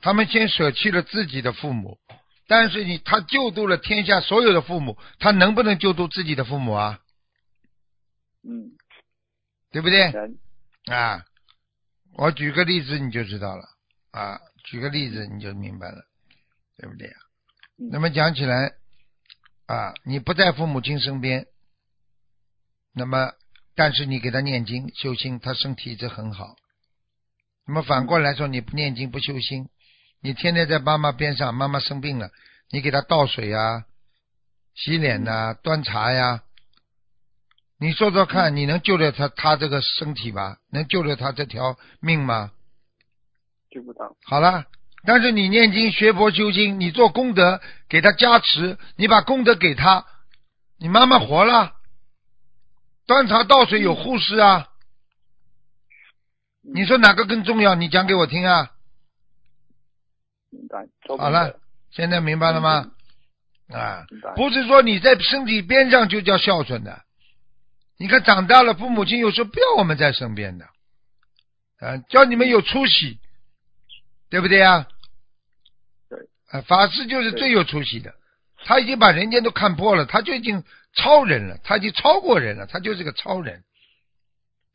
[0.00, 1.98] 他们先舍弃了自己的父母，
[2.46, 7.00] 但是你他救度了天下所有的父母，他能不能救度自己的父母啊？
[8.44, 8.70] 嗯，
[9.72, 10.12] 对不对？
[10.86, 11.24] 啊，
[12.14, 13.64] 我举个例子你就知道了
[14.10, 16.04] 啊，举个例子你就明白了，
[16.78, 17.20] 对不对啊？
[17.90, 18.72] 那么讲起来
[19.66, 21.46] 啊，你不在父母亲身边，
[22.92, 23.32] 那么
[23.74, 26.56] 但是你给他念经修心，他身体一直很好。
[27.66, 29.68] 那么反过来说，你不念经不修心，
[30.20, 32.30] 你天天在妈妈边上，妈妈生病了，
[32.70, 33.84] 你给他倒水啊、
[34.74, 36.42] 洗脸呐、端茶呀，
[37.80, 40.58] 你说说看，你能救了他他这个身体吧？
[40.70, 42.52] 能救了他这条命吗？
[43.70, 44.66] 救不到，好了，
[45.04, 50.04] 但是你念经学佛修心，你做功德给他加持，你把功德给他，
[50.78, 51.72] 你妈妈活了，
[53.06, 54.68] 端茶倒水有护士啊，
[56.64, 57.74] 嗯你说哪个更重要？
[57.74, 58.72] 你讲给我听啊！
[60.50, 60.86] 明白。
[61.16, 61.58] 好了，
[61.90, 62.90] 现在明白了吗？
[63.72, 64.04] 啊，
[64.36, 67.04] 不是说你在身体边上就叫孝顺的。
[68.00, 70.64] 你看长大了，父母亲有时候不要我们在身边的，
[71.80, 73.18] 啊，叫你们有出息，
[74.30, 74.86] 对不对呀？
[76.08, 76.18] 对。
[76.48, 78.14] 啊，法师就是最有出息的，
[78.64, 80.64] 他已经把人间都看破了，他就已经
[80.96, 83.64] 超人了，他已经超过人了，他就是个超人。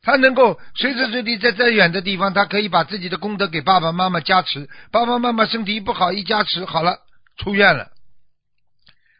[0.02, 7.00] 他能够随时随地在再远的地方，他可以把自己的功德给爸爸妈妈加持，爸爸妈妈身体不好一加持好了，
[7.38, 7.90] 出院了，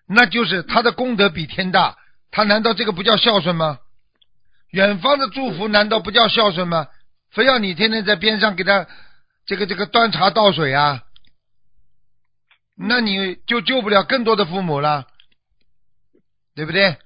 [0.06, 1.96] 那就是他的功德比天大，
[2.30, 3.80] 他难道这个不叫孝顺吗？
[4.70, 6.88] 远方的祝福难道不叫孝顺吗？
[7.30, 8.86] 非要你天天在边上给他
[9.44, 11.02] 这个这个端茶倒水啊？
[12.74, 15.06] 那你就救不了更多的父母了。
[16.54, 16.96] 对不对？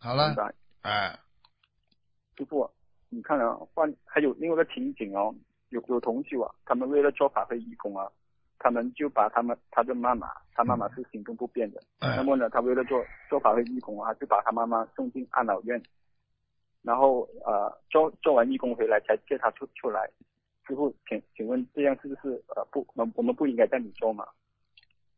[0.00, 0.34] 好了。
[0.82, 1.16] 哎，
[2.36, 2.68] 师傅，
[3.08, 5.32] 你看啊，换还有另外一个情景哦，
[5.68, 8.10] 有有同学啊，他们为了做法会义工啊，
[8.58, 15.80] 他们就把他们他的妈妈，他妈妈是行动不便的，哎那么呢，他为了做做法会义工啊，就把他妈妈送进安老院，
[16.86, 20.08] 然后呃做做完义工回来才接他出出来。
[20.66, 24.24] 师傅，请请问这样是不是呃不我们我们不应该这样子做吗？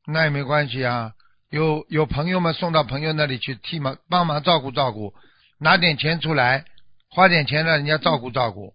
[0.06, 1.12] 那也没关系啊。
[1.50, 5.12] 有有朋友们送到朋友那里去替忙帮忙照顾照顾，
[5.58, 6.64] 拿点钱出来，
[7.10, 8.74] 花点钱让人家照顾照顾。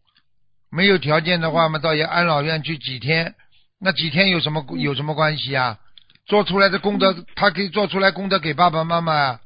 [0.70, 3.36] 没有条件的话嘛，到一安老院去几天，
[3.80, 5.80] 那几天有什么有什么关系啊？
[6.26, 9.42] 做出来的功德，他可以做出来功德给爸爸妈妈啊，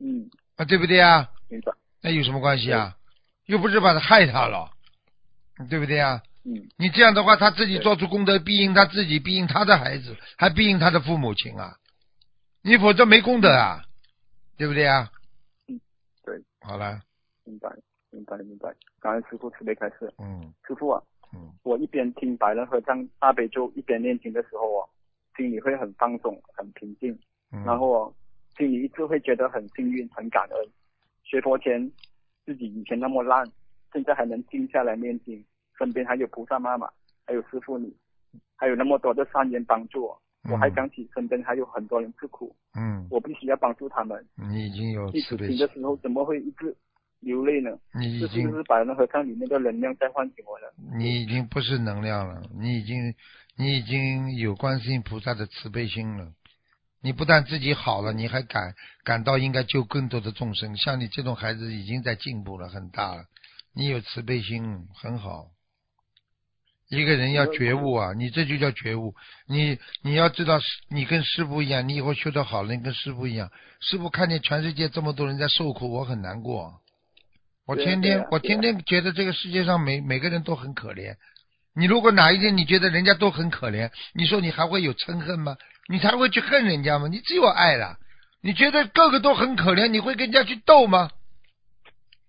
[0.00, 1.30] 嗯，啊对不对啊？
[1.48, 1.72] 明白。
[2.04, 2.94] 那有什么关系啊？
[3.46, 4.70] 又不是把他害他了，
[5.70, 6.20] 对不对啊？
[6.44, 11.78] 嗯，你这样的话，他自己做出功德，必应他自己，必应他的孩子，还必应他的父母亲啊！
[12.62, 13.82] 你否则没功德啊，
[14.58, 15.10] 对不对啊？
[15.66, 15.80] 嗯，
[16.26, 16.38] 对。
[16.60, 17.00] 好了，
[17.44, 17.70] 明白，
[18.10, 18.68] 明白，明白。
[19.00, 20.12] 感恩师傅慈悲开示。
[20.18, 24.84] 嗯师傅啊，嗯我一边听白人和尚大悲咒，一边念经的时候啊，
[25.38, 27.18] 心里会很放松、很平静，
[27.50, 27.64] 嗯。
[27.64, 28.14] 然后哦，
[28.58, 30.68] 心里一直会觉得很幸运、很感恩。
[31.24, 31.90] 学佛前
[32.44, 33.44] 自己以前那么烂，
[33.92, 35.44] 现在还能静下来念经，
[35.78, 36.88] 身边还有菩萨妈妈，
[37.26, 37.92] 还有师傅你，
[38.56, 44.24] 还有那么多的善人帮助我，我还想起身边还有很多人吃苦，嗯，我必须要帮助他们。
[44.36, 46.76] 你已经有慈悲心，的时候怎么会一直
[47.20, 47.70] 流泪呢？
[47.94, 50.72] 你已经这是不是白人和尚里面的能量在唤醒我了？
[50.98, 53.14] 你已经不是能量了，你已经
[53.56, 56.32] 你已经有观世音菩萨的慈悲心了。
[57.04, 60.74] 你不但自己好了，你还感感到应该救更多的众生。
[60.78, 63.24] 像你这种孩子已经在进步了，很大了。
[63.74, 65.48] 你有慈悲心，很好。
[66.88, 69.14] 一个人要觉悟啊，你这就叫觉悟。
[69.46, 73.50] 你你要知道，你跟师傅一样，你以后修得好了，你跟师傅一样。
[73.80, 76.80] 师傅看见全世界这么多人在受苦，我很难过。
[77.66, 81.16] 我天天、啊啊我天天觉得这个世界上每每个人都很可怜。
[81.74, 85.58] 你如果哪一天你觉得人家都很可怜，你说你还会有嗔恨吗？
[85.88, 87.08] 你才会去恨人家吗？
[87.08, 87.98] 你只有爱了。
[88.40, 91.10] 你觉得个个都很可怜，你会跟人家去斗吗？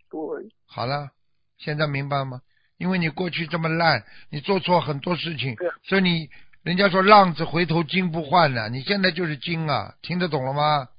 [0.09, 0.19] 对，
[0.65, 1.11] 好了，
[1.57, 2.41] 现在明白吗？
[2.77, 6.29] 因为你过去这么烂，你做错很多事情所以你
[6.63, 10.89] 人家说浪子回头金不换呢，你现在就是金啊，听得懂了吗？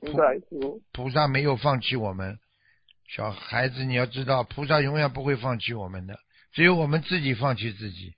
[0.00, 0.82] 明白师傅。
[0.92, 2.38] 菩萨没有放弃我们，
[3.08, 6.18] 小孩子你要知道，菩萨永远不会放弃我们的，
[6.52, 8.14] 只有我们自己放弃自己。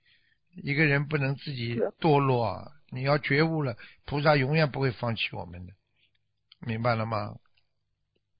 [0.55, 5.73] 一个人不能自己堕落啊，你要觉悟了，菩萨永远不会放弃我们的，
[6.59, 7.35] 明白了吗？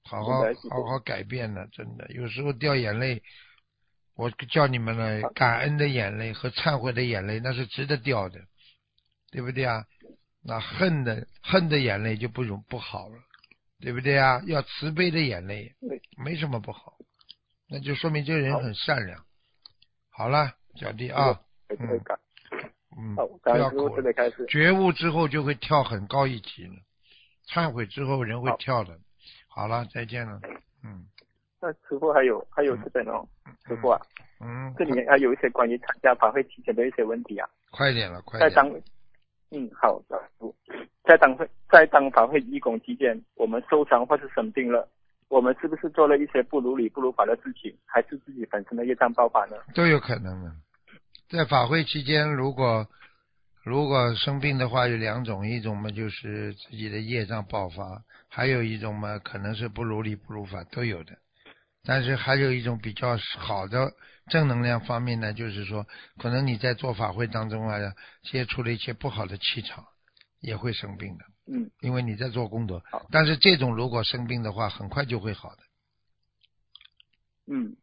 [0.02, 3.22] 好好好好改变了，真的，有时候掉眼泪，
[4.16, 8.40] 我叫你们了，感恩的眼泪和忏悔的眼泪，那是值得掉的，
[9.30, 9.84] 对不对啊？
[10.42, 13.18] 那恨的恨的眼泪就不容不好了，
[13.78, 14.42] 对不对啊？
[14.46, 16.96] 要慈悲的眼泪对，没什么不好，
[17.68, 19.24] 那就说明这个人很善良。
[20.08, 21.40] 好了，小弟啊，
[21.76, 24.44] 感恩师傅要哭了，慈悲开始。
[24.46, 26.74] 觉悟之后就会跳很高一级了，
[27.48, 28.98] 忏悔之后人会跳的。
[29.48, 30.40] 好了，再见了。
[30.84, 31.04] 嗯
[31.62, 33.22] 那师傅还有还有这边哦，
[33.68, 34.00] 师傅啊，
[34.40, 37.46] 嗯，这里面还有一些关于参加法会期间的一些问题啊。
[37.70, 38.82] 快点了，快在当点。
[39.50, 40.54] 嗯好的，师傅，
[41.04, 44.88] 在当会在当法会义工期间，我们受伤或是生病了，
[45.28, 49.56] 我们是不是做了一些不如理不如法的事情，还是自己本身的业障爆发呢？
[49.74, 50.50] 都有可能的。
[51.30, 52.88] 在法会期间，如果
[53.62, 61.16] 如果生病的话，有两种，一种嘛就是自己的业障爆发，还有一种嘛可能是不如理不如法，都有的。
[61.84, 63.92] 但是还有一种比较好的
[64.26, 65.86] 正能量方面呢，就是说，
[66.18, 67.78] 可能你在做法会当中啊，
[68.24, 69.84] 接触了一些不好的气场，
[70.40, 73.06] 也会生病的，嗯，因为你在做功德好。
[73.12, 75.62] 但是这种如果生病的话，很快就会好的。
[77.52, 77.76] 嗯。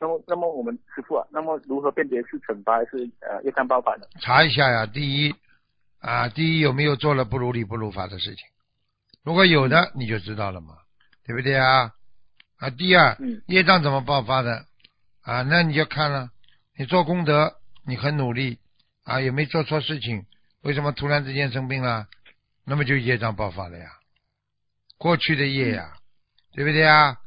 [0.00, 4.06] 那么，那么我们师傅啊，那么如何辨别是惩罚还是呃业障爆发呢？
[4.20, 5.34] 查一下呀，第一
[5.98, 8.46] 啊，第一有没有做了不如理不如法的事情？
[9.24, 10.78] 如果有的，你就知道了嘛，
[11.26, 11.92] 对不对啊？
[12.58, 14.66] 啊，第二，嗯业障怎么爆发的？
[15.22, 16.30] 啊，那你就看了，
[16.76, 18.58] 你做功德，你很努力
[19.04, 20.26] 啊，有没有做错事情？
[20.62, 22.06] 为什么突然之间生病了？
[22.64, 23.90] 那么就业障爆发了呀，
[24.96, 25.92] 过去的业呀，
[26.52, 27.18] 对不对啊？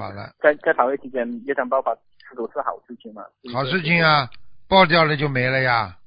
[0.00, 1.94] 好了，在在法会期间业障爆发
[2.28, 3.22] 是否是好事情嘛？
[3.52, 4.02] 好事情！
[4.02, 4.28] 啊，
[4.68, 5.98] 爆掉了就没了呀。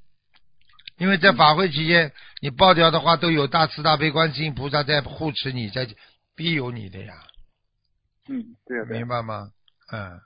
[0.98, 2.10] 因为在法会期间，
[2.40, 5.86] 你爆掉的话，都有大慈大悲观世音菩萨在护持你，在
[6.34, 7.14] 庇佑你的呀，
[8.28, 9.50] 嗯，对啊，对啊，明白吗？
[9.92, 10.18] 嗯，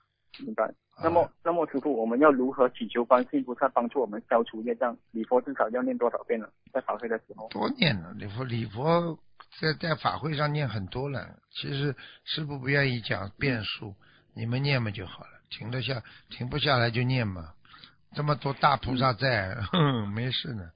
[0.44, 0.72] 明白。
[1.02, 4.96] 那么，那么师傅，我们要如何祈求观世音菩萨帮助我们消除业障？
[5.12, 6.46] 礼佛至少要念多少遍呢？
[6.72, 9.18] 在法会的时候，多念了礼佛，礼佛
[9.59, 11.36] 在在法会上念很多了。
[11.51, 13.94] 其实师傅不愿意讲变数，
[14.34, 17.55] 你们念嘛就好了，停得下，停不下来就念嘛。
[18.14, 20.70] 这么多大菩萨在，哼，没事呢，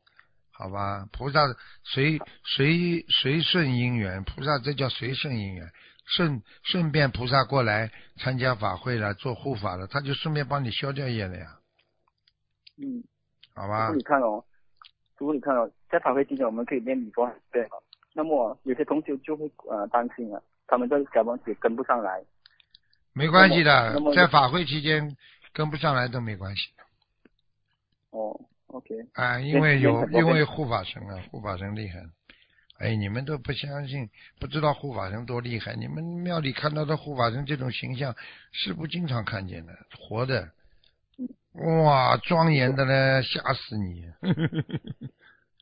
[0.53, 1.09] 好吧？
[1.13, 1.41] 菩萨
[1.83, 5.71] 随随随顺因缘，菩萨这叫随顺因缘。
[6.07, 11.59] 顺顺便菩萨过来参加法会了，做护法了，他就顺便帮你消掉业了呀。
[12.77, 13.03] 嗯，
[13.55, 13.97] 好吧师傅。
[13.97, 14.45] 你看哦，
[15.17, 17.67] 师傅你看哦，在法会期间我们可以念礼佛，对。
[18.15, 22.23] 那么有些同学就会呃担心了，他们的小房子跟不上来。
[23.13, 25.15] 没关系的在法会期间
[25.53, 26.85] 跟不上来都没关系的
[28.11, 32.01] 哦，OK，啊，因为有因为护法神啊，护法神厉害。
[32.79, 34.11] 哎，你们都不相信，
[34.41, 35.77] 不知道护法神多厉害。
[35.77, 38.17] 你们庙里看到的护法神这种形象，
[38.51, 40.51] 是不经常看见的，活的，
[41.85, 44.05] 哇，庄严的嘞，吓死你！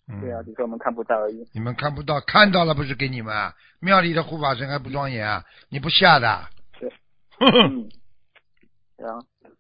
[0.09, 1.47] 嗯对啊，只是我们看不到而已。
[1.53, 3.55] 你们看不到，看到了不是给你们啊？
[3.81, 5.45] 庙里的护法神还不庄严啊？
[5.69, 6.49] 你不吓的？
[7.41, 7.89] 嗯，
[8.97, 9.19] 对啊，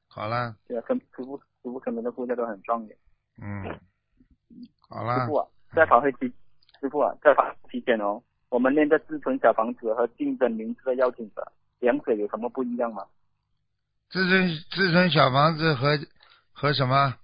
[0.08, 2.96] 好了，对啊，跟师傅师傅可能的护驾都很庄严。
[3.40, 3.64] 嗯，
[4.88, 6.32] 好了师傅，啊，在法会期，
[6.80, 13.06] 师傅啊，在法会期间哦，我们念的自存小房子和竞争名字的邀请者，两者有什么不一样吗？
[14.10, 15.98] 自存自存小房子和
[16.52, 17.16] 和什么？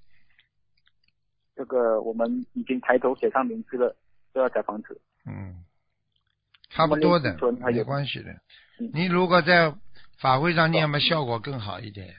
[1.59, 3.97] 这个我们已经抬头写上名字的
[4.33, 5.65] 这个小房子，嗯，
[6.71, 8.31] 差不多的有没关系的
[8.79, 8.89] 嗯。
[8.95, 9.75] 你如果在
[10.21, 12.15] 法会上念嘛，效果更好一点呀。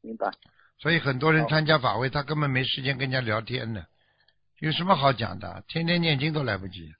[0.00, 0.32] 明白？
[0.78, 3.86] 所以很多人参加法会，他根本没时间跟人家聊天的，
[4.60, 5.62] 有什么好讲的？
[5.68, 6.94] 天天念经都来不及。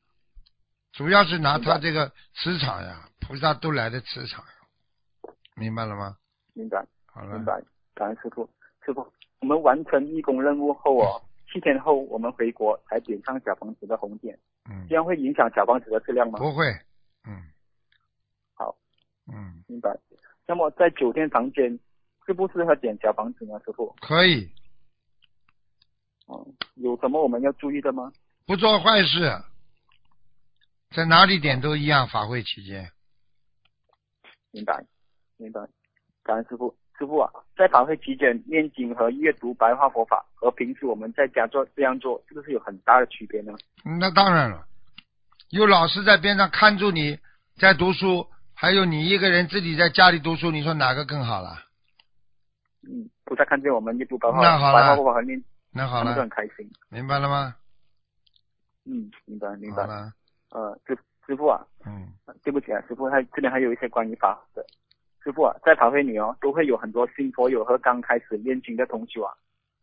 [0.93, 4.45] 主要是拿他这个磁场呀，菩萨都来的磁场，
[5.57, 6.19] 明白了吗？
[6.53, 6.87] 明白？
[7.07, 7.63] 好了明，白？
[7.95, 8.51] 感恩师傅，
[8.85, 9.11] 师傅，
[9.41, 14.39] 我们完成义工任务后哦，七天后我们回国才点上小房子的红点，
[14.71, 16.39] 嗯这，样会影响小房子的质量吗？
[16.39, 16.67] 不会，
[17.27, 17.43] 嗯，
[18.55, 18.77] 好，
[19.27, 19.91] 嗯，明白。
[20.47, 21.79] 那么在酒店房间
[22.27, 23.59] 适不适合点小房子呢？
[23.65, 24.51] 师傅，可以，
[26.27, 28.13] 哦，有什么我们要注意的吗？
[28.47, 29.31] 不做坏事，
[30.91, 32.09] 在哪里点都一样。
[32.09, 32.91] 法会期间，
[34.51, 34.85] 明白，
[35.39, 35.61] 明白。
[36.23, 43.55] 感恩师傅，师傅啊，在法会期间念经和阅读白话佛法，和平时我们在家做这样做，是不是有很大的区别呢？
[43.99, 44.67] 那当然了，
[45.49, 47.19] 有老师在边上看住你
[47.57, 51.57] 在读书，还有你一个人自己在家里读书，你说哪个更好了？
[52.83, 55.43] 嗯，菩萨看见我们阅读白话那好了白话佛法和念，
[55.73, 56.71] 那好了很，开心。
[56.91, 57.57] 明白了吗？
[58.85, 59.87] 嗯，明白明白。
[59.87, 60.13] 了，
[60.51, 64.63] 呃，师师傅啊，嗯，对不起啊，师傅，他这边还有一些关于法的。
[65.23, 69.33] 师傅啊，在法会里哦，都会有很多新佛友和刚开始练经的同学啊，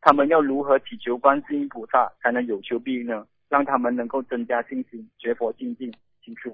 [0.02, 3.28] 他们要如何祈求观世音菩萨才能有求必应呢？
[3.50, 6.54] 让他们能够增加信心，学佛精进，请示。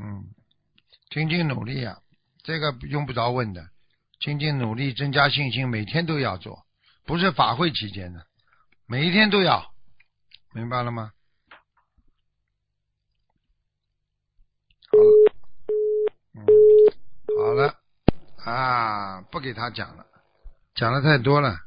[0.00, 0.24] 嗯，
[1.10, 1.98] 精进努力啊，
[2.42, 3.68] 这个用不着问的，
[4.18, 6.64] 精进努力，增加信心，每天都要做，
[7.04, 8.24] 不是法会期间的，
[8.86, 9.74] 每一天都要，
[10.54, 11.12] 明白了吗？
[14.88, 15.32] 好了，
[16.34, 16.46] 嗯，
[17.52, 17.78] 好了，
[18.38, 20.06] 啊，不给他讲了，
[20.74, 21.58] 讲的太多了，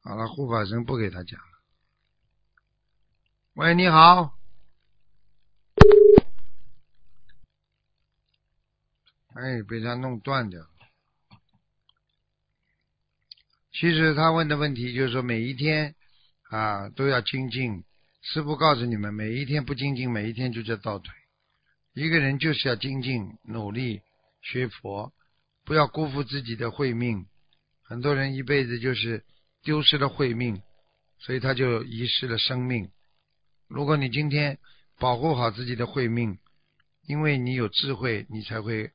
[0.00, 1.46] 好了，护法神不给他讲了。
[3.54, 4.38] 喂，你好。
[9.34, 10.70] 哎，被他弄断掉了。
[13.72, 15.96] 其实他问的问题就是说，每一天
[16.48, 17.82] 啊都要精进。
[18.22, 21.12] 师傅告诉你们，每一天不精进，每一天就叫倒退。
[21.94, 24.00] 一个人就是要精进、努力
[24.44, 25.12] 学佛，
[25.64, 27.26] 不要辜负自己的慧命。
[27.82, 29.24] 很多人一辈子就是
[29.62, 30.62] 丢失了慧命，
[31.18, 32.90] 所以他就遗失了生命。
[33.66, 34.58] 如果你今天
[34.98, 36.38] 保护好自己的慧命，
[37.06, 38.92] 因为你有智慧，你才会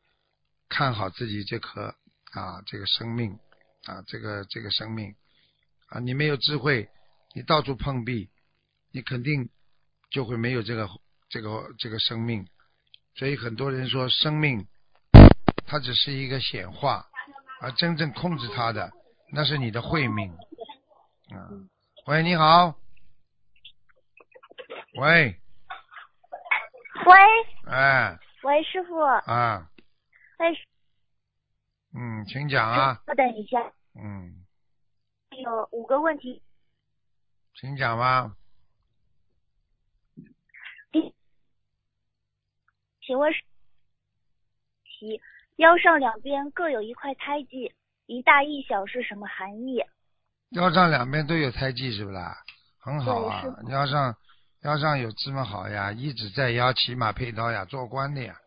[0.70, 1.96] 看好自己这颗
[2.32, 3.38] 啊这个生命
[3.86, 5.16] 啊这个这个生命
[5.88, 6.88] 啊，你没有智慧，
[7.36, 8.30] 你到处碰壁，
[8.92, 9.50] 你肯定
[10.12, 10.88] 就会没有这个
[11.30, 12.48] 这个这个生命。
[13.16, 14.68] 所以很多人说生命
[15.70, 17.06] 它只是一个显化，
[17.62, 18.92] 而真正控制它的
[19.32, 20.32] 那是你的慧命。
[21.30, 21.46] 啊，
[22.08, 22.74] 喂，你好。
[24.96, 25.40] 喂，
[27.06, 27.72] 喂。
[27.72, 28.18] 哎。
[28.42, 29.70] 喂，师傅，啊，
[30.40, 30.48] 喂，
[31.94, 33.60] 嗯，请讲啊，稍等一下，
[33.94, 34.44] 嗯，
[35.44, 36.42] 有五个问题。
[37.54, 38.36] 请讲吧。
[40.92, 41.14] 第，
[43.02, 43.44] 请问是。
[45.00, 45.22] 题
[45.60, 47.74] 腰上两边各有一块胎记，
[48.06, 49.84] 一大一小是什么含义？
[50.52, 52.38] 腰上两边都有胎记是不啦？
[52.80, 54.16] 很好啊，腰上
[54.64, 58.38] 腰上有这么好呀，一直在腰，骑马配刀呀，做官的呀。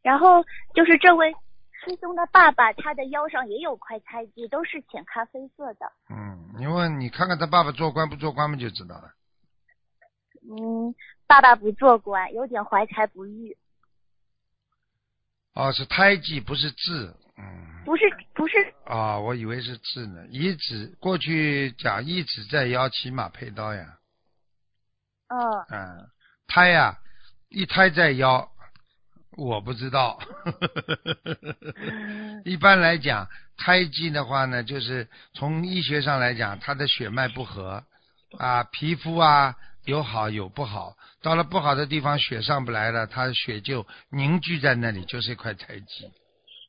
[0.00, 0.44] 然后
[0.76, 5.90] 就是这位师兄的爸爸，他的腰上也有块胎记，都是浅咖啡色的。
[6.08, 9.10] 嗯，你问你看看他爸爸做官不做官嘛，就知道了。
[10.48, 10.94] 嗯，
[11.26, 13.56] 爸爸不做官，有点怀才不遇。
[15.56, 17.14] 哦，是胎记，不是痣。
[17.38, 17.82] 嗯。
[17.86, 18.02] 不是
[18.34, 20.26] 不是，啊、我以为是痣呢。
[20.30, 23.96] 一直过去讲一直在腰，骑马配刀呀。
[25.28, 26.08] 哦，嗯，
[26.46, 26.98] 胎呀、
[27.48, 28.48] 一胎在腰，
[29.36, 30.20] 我不知道。
[32.44, 37.84] 一般来讲，胎记的话呢，就是从医学上来讲，它的血脉不和
[38.38, 39.54] 啊，皮肤啊
[39.86, 46.10] 有好有不好，到了不好的地方血上不来了，他的血就凝聚在那里，就是一块胎记。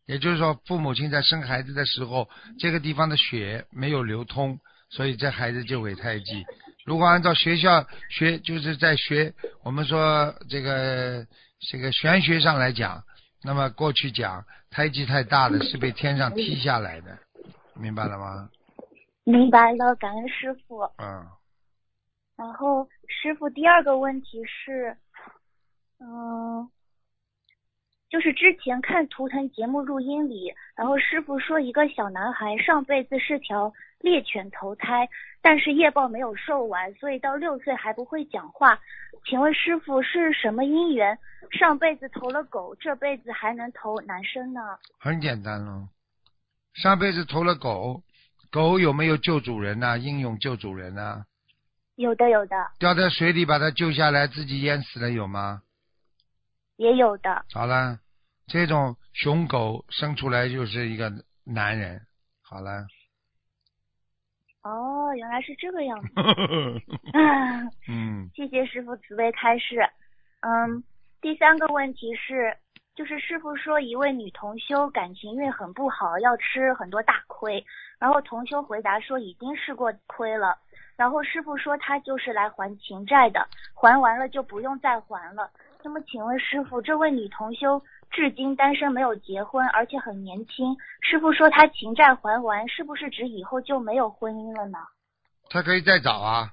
[0.05, 4.59] 也就是说，父母亲在生孩子的时候，这个地方的血没有流通，
[4.89, 6.45] 所以这孩子就为胎记。
[6.85, 11.25] 如果按照学校学，就是在学我们说这个
[11.69, 13.03] 这个玄学上来讲，
[13.43, 17.17] 那么过去讲胎记太大了是被天上踢下来的，
[17.75, 18.49] 明白了吗？
[19.25, 20.79] 明白了，感恩师傅。
[20.99, 21.27] 嗯，
[22.37, 24.95] 然后师傅第二个问题是，
[25.99, 26.69] 嗯，
[28.09, 35.09] 就是之前看图腾节目录音里，然后师傅说一个小男孩上辈子是条猎犬投胎，
[35.41, 38.79] 但是业报没有受完，所以到六岁还不会讲话。
[39.25, 41.17] 请问师傅是什么因缘？
[41.51, 44.77] 上辈子投了狗，这辈子还能投男生呢？
[44.99, 45.89] 很简单咯。
[46.73, 48.03] 上辈子投了狗，
[48.51, 51.25] 狗有没有救主人呐、英勇救主人呐、
[51.97, 55.63] 有的，有的，掉在水里把他救下来，自己淹死了有吗？
[56.75, 57.43] 也有的。
[57.51, 57.97] 好了，
[58.45, 61.11] 这种雄狗生出来就是一个
[61.43, 61.99] 男人。
[62.43, 62.85] 好了，
[64.61, 66.09] 哦，原来是这个样子。
[67.17, 69.77] 啊嗯，谢谢师傅慈悲开示。
[70.41, 70.83] 嗯，
[71.19, 72.55] 第三个问题是，
[72.93, 77.65] 就是师傅说一位女同修感情运很不好，要吃很多大亏。
[77.97, 80.55] 然后同修回答说已经试过亏了。
[80.97, 85.49] 然后师傅说他就是来还情债的，还完了就不用再还了。
[85.83, 90.75] 那么请问师傅，这位女同修至今单身没有结婚，而且很年轻。
[91.01, 94.79] 师傅说她情债还完，是不是指以后就没有婚姻了呢？
[95.49, 96.49] 她可以再找啊。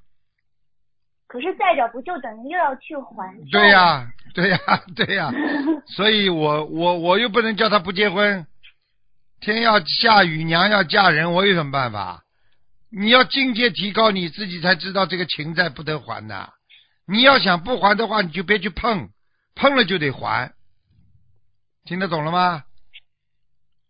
[1.26, 3.34] 可是再找不就等于又要去还？
[3.50, 4.58] 对呀、对呀、
[4.94, 5.32] 对呀、
[5.86, 8.46] 所以我我我又不能叫她不结婚，
[9.40, 12.23] 天要下雨娘要嫁人，我有什么办法？
[12.96, 16.52] 你要境界提高，你自己才知道这个情债不得还的。
[17.06, 19.10] 你要想不还的话，你就别去碰，
[19.54, 20.52] 碰了就得还。
[21.84, 22.64] 听得懂了吗？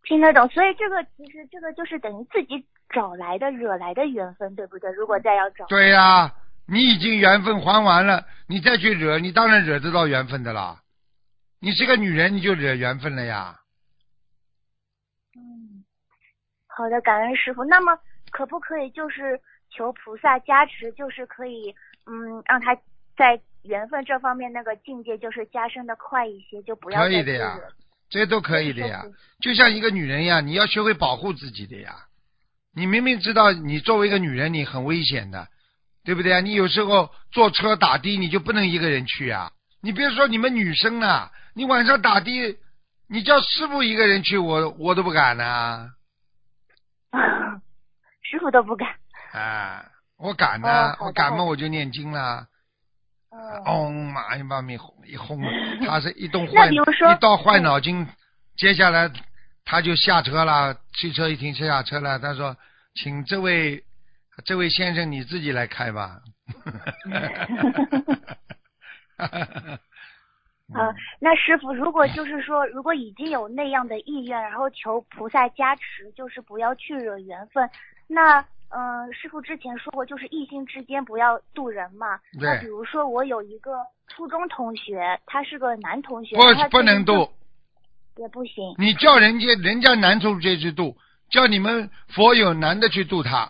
[0.05, 4.91] 听得懂，所以这个其实这个就是等于自己找来的、惹来的缘分，对不对？
[4.93, 6.35] 如果再要找，对呀、
[6.67, 10.81] 你已经缘分还完了，你再去惹，你当然惹得到缘分的啦。
[11.61, 13.61] 你是个女人，你就惹缘分了呀。
[15.37, 15.85] 嗯，
[16.67, 17.65] 好的，感恩师傅。
[17.65, 17.99] 那么
[18.35, 21.73] 可不可以就是求菩萨加持，就是可以
[22.05, 22.77] 嗯让他
[23.17, 27.57] 在缘分这方面那个境界就是加深的快一些，就不要可以的呀
[28.11, 29.05] 这些都可以的呀
[29.41, 31.95] 就像一个女人一样，你要学会保护自己的呀。
[32.75, 35.47] 你明明知道你作为一个女人你很危险的，
[36.03, 36.41] 对不对啊？
[36.41, 39.53] 你有时候坐车打的你就不能一个人去啊。
[39.81, 42.59] 你别说你们女生啊，你晚上打的，
[43.09, 45.91] 你叫师傅一个人去，我我都不敢呐、
[48.35, 48.89] 师傅都不敢。
[49.33, 49.85] 啊。
[50.17, 52.47] 我敢呐、哦我敢嘛我就念经啦。
[53.31, 55.41] 嗯，嗡嘛一把米一轰，
[55.87, 58.07] 他是一动那坏比如说一到坏脑筋，
[58.57, 59.11] 接下来
[59.65, 62.57] 他就下车了，汽车一停下车了，他说
[62.95, 63.83] ：“请这位
[64.45, 66.21] 这位先生你自己来开吧。
[70.73, 77.69] 啊，那师傅，如果就是说，如果已经有那样的意愿，然后求菩萨加持，就是不要去惹缘分，
[78.07, 82.19] 那嗯、呃师傅之前说过，就是异性之间不要渡人嘛。
[82.41, 83.79] 那比如说，我有一个
[84.09, 87.31] 初中同学，他是个男同学，不他不能渡，
[88.17, 88.75] 也不行。
[88.79, 90.97] 你叫人家人家男同学去渡，
[91.31, 93.49] 叫你们佛有男的去渡他，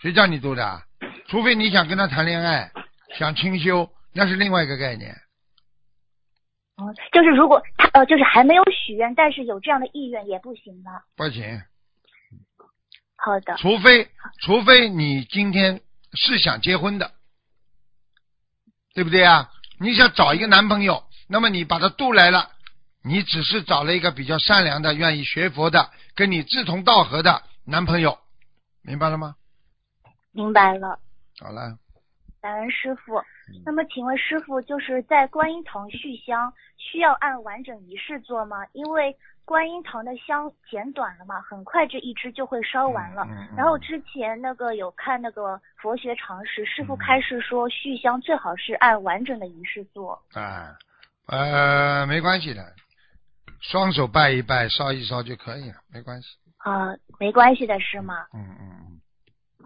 [0.00, 0.82] 谁叫你渡的啊？
[1.28, 2.70] 除非你想跟他谈恋爱，
[3.18, 5.12] 想清修，那是另外一个概念。
[6.76, 11.02] 哦，就是如果他呃，就是还没有许愿，但是有这样的意愿也不行吧？
[11.16, 11.42] 不行，
[13.26, 14.08] 好的，除非
[14.40, 15.80] 除非你今天
[16.12, 17.10] 是想结婚的，
[18.94, 19.50] 对不对啊？
[19.80, 22.52] 你想找一个男朋友，那么你把他渡来了，
[23.02, 28.16] 你只是找了一个比较善良的、愿意学佛的、跟你志同道合的男朋友，
[28.82, 29.34] 明白了吗？
[30.30, 31.00] 明白了。
[31.40, 31.76] 好了，
[32.40, 33.16] 感恩师傅。
[33.18, 38.58] 嗯那么，请问师傅，就是在观音堂续香，需要按完整仪式做吗？
[38.72, 39.16] 因为
[39.46, 43.22] 观音堂的香剪短了嘛，很快这一支就会烧完了。
[43.26, 50.20] 嗯嗯嗯然后之前那个有看那个佛学常识，师傅嗯开示说续香最好是按完整的仪式做。
[50.34, 50.76] 啊，
[51.28, 52.74] 呃，没关系的，
[53.62, 56.28] 双手拜一拜，烧一烧就可以了，没关系。
[56.58, 58.26] 啊、没关系的是吗？
[58.34, 58.95] 嗯嗯嗯，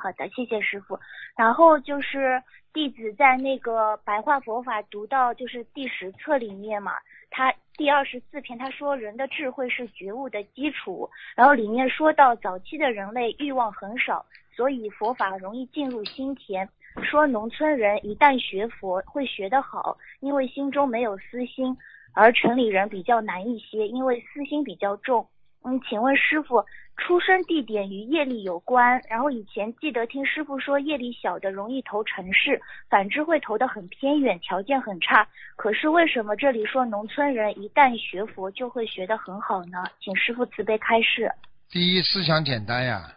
[0.01, 0.99] 好的，谢谢师傅。
[1.37, 2.43] 然后就是
[2.73, 6.93] 弟子在那个白话佛法读到就是第十册里面嘛，
[7.31, 14.25] 他第二十四篇他说人的智慧是觉悟的基础，然后里面说到早期的人类欲望很少，
[14.57, 16.69] 所以佛法容易进入心田。
[17.05, 21.77] 说农村人一旦学佛会学得好，因为心中没有私心，
[22.15, 25.27] 而城里人比较难一些，因为私心比较重。
[25.63, 26.65] 嗯，请问师傅，
[26.97, 29.03] 出生地点与业力有关。
[29.09, 35.29] 然后以前记得听师傅说，业力小的容易投城市，反之会投得很偏远，条件很差。
[35.57, 39.85] 可是为什么这里说农村人一旦学佛就会学得很好呢？
[40.01, 41.31] 请师傅慈悲开示。
[41.69, 43.17] 第一思想简单呀，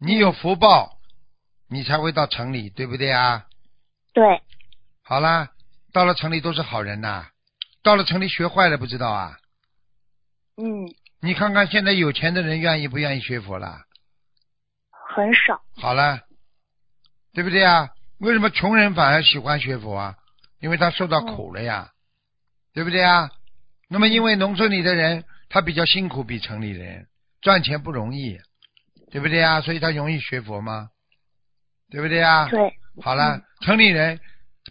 [0.00, 0.98] 你有福报，
[1.68, 3.46] 你才会到城里，对不对啊？
[4.12, 4.42] 对，
[5.02, 5.50] 好啦，
[5.92, 7.28] 到了城里都是好人呐，
[7.84, 9.38] 到了城里学坏了不知道啊？
[10.56, 10.86] 嗯，
[11.20, 13.84] 你看看现在有钱的人愿意不愿意学佛啦？
[15.14, 15.60] 很少。
[15.76, 16.20] 好了，
[17.32, 17.90] 对不对啊？
[18.18, 20.14] 为什么穷人反而喜欢学佛啊？
[20.60, 21.90] 因为他受到苦了呀，
[22.72, 23.30] 对不对啊？
[23.88, 27.06] 那么因为农村里的人他比较辛苦，比城里人
[27.42, 28.38] 赚钱不容易，
[29.10, 29.60] 对不对啊？
[29.60, 30.88] 所以他容易学佛吗？
[31.90, 32.48] 对不对啊？
[32.48, 34.20] 对，好了，城里人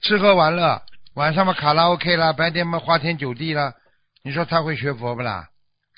[0.02, 0.82] 吃喝玩乐，
[1.14, 3.74] 晚上嘛卡拉 OK 啦，白天嘛花天酒地啦，
[4.24, 5.50] 你说他会学佛不啦？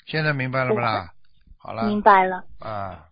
[0.06, 1.10] 现在明白了不啦？
[1.58, 2.42] 好了，明白了。
[2.60, 3.04] 啊，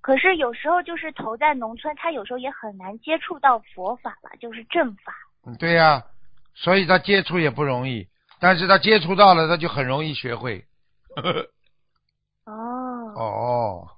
[0.00, 5.14] 可是有时候就是投在农村，他有时候也很难接触到佛法了，就是正法。
[5.46, 6.04] 嗯对呀、
[6.54, 8.06] 所以他接触也不容易，
[8.40, 10.64] 但是他接触到了，他就很容易学会。
[12.44, 12.52] 哦
[13.14, 13.88] 哦，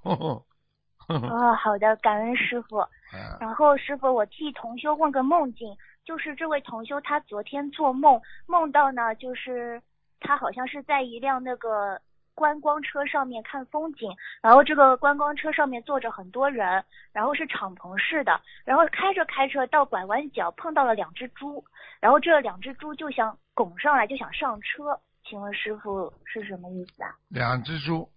[1.08, 2.78] 哦，好的，感恩师傅。
[3.14, 5.68] 嗯然后师傅，我替同修问个梦境，
[6.04, 9.82] 就是这位同修他昨天做梦，梦到呢，就是
[10.20, 12.00] 他好像是在一辆那个
[12.34, 14.10] 观光车上面看风景，
[14.40, 21.64] 然后这个观光车上面坐着很多人，然后是敞篷式的，然后开着开着到拐弯角碰到了两只猪，
[22.00, 27.14] 然后这两只猪就想拱上来，就想上车，请问师傅是什么意思啊？
[27.28, 28.08] 两只猪，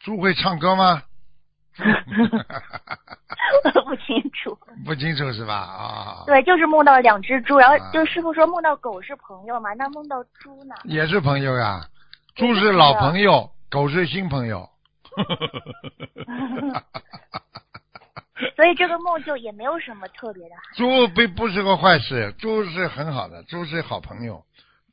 [0.00, 1.02] 猪会唱歌吗？
[3.84, 4.56] 不清楚。
[4.84, 5.54] 不清楚是吧？
[5.54, 10.74] 啊，对，就是梦到两只猪，然后啊就师傅说梦到狗是朋友嘛，那梦到猪呢？
[10.84, 11.84] 也是朋友呀。
[12.34, 14.68] 猪是是老朋友，狗是新朋友。
[18.56, 20.56] 所以这个梦就也没有什么特别的。
[20.76, 24.44] 猪不不是个坏事，猪是很好的，猪是好朋友。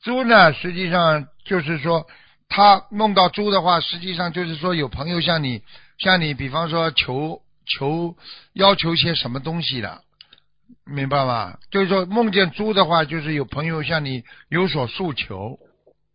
[0.02, 2.06] 猪呢，实际上就是说，
[2.54, 5.64] 他梦到猪的话，实际上就是说有朋友向你，
[5.98, 8.14] 向你，比方说求求
[8.52, 10.02] 要求些什么东西的，
[10.86, 11.58] 明白吗？
[11.72, 15.58] 就是说梦见猪的话，就是有朋友向你有所诉求，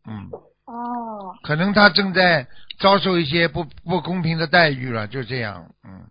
[0.06, 0.28] 嗯，
[0.66, 2.46] 哦，可能他正在
[2.78, 6.04] 遭受一些不不公平的待遇了，就这样，嗯。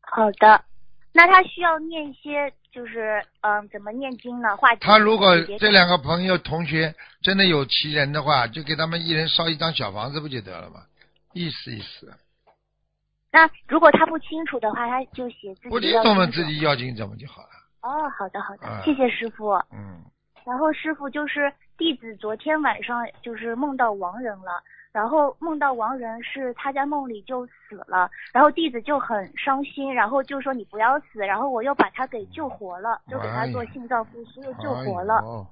[0.00, 0.64] 好的。
[1.12, 4.56] 那他需要念一些，就是嗯，怎么念经呢？
[4.56, 10.82] 化解他如果这两个朋友同学真的有奇人的话，就给他们一人烧一张小房子不就得了吗？
[11.32, 12.12] 意思意思，
[13.30, 17.48] 那如果他不清楚的话，他就写自己不清要楚嘛，自己要经怎么就好了？
[17.82, 19.50] 哦，好的好的，嗯谢谢师傅。
[19.72, 20.02] 嗯，
[20.44, 24.62] 然后师傅就是弟子昨天晚上就是梦到亡人了，
[24.98, 35.14] 然后梦到亡人是他在梦里就死了，然后弟子就很伤心，然后就说你不要死，然后我又把他给救活了，就给他做心脏复苏又救活了。
[35.18, 35.46] 哎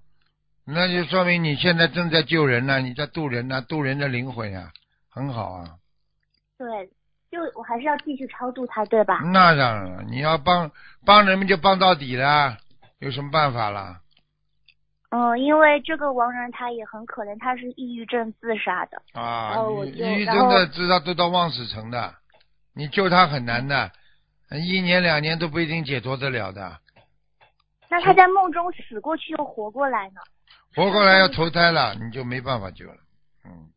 [0.64, 4.72] 那就说明你现在正在救人呢、你在渡人呢、渡人的灵魂呀、
[5.08, 5.64] 很好啊。
[6.58, 6.90] 对，
[7.30, 9.20] 就我还是要继续超度他，对吧？
[9.26, 10.68] 那当然了，你要帮
[11.04, 12.56] 帮人们就帮到底了，
[12.98, 14.00] 有什么办法啦？
[15.16, 19.00] 嗯，因为这个亡人他也很可怜，他是抑郁症自杀的。
[19.14, 22.14] 啊然后，我就抑郁症的自杀都到望死城的，
[22.74, 23.90] 你救他很难的，
[24.50, 26.78] 一年两年都不一定解脱得了的。
[27.88, 30.20] 那他在梦中死过去又活过来呢？
[30.74, 32.98] 活过来要投胎了，你就没办法救了。
[33.46, 33.70] 嗯，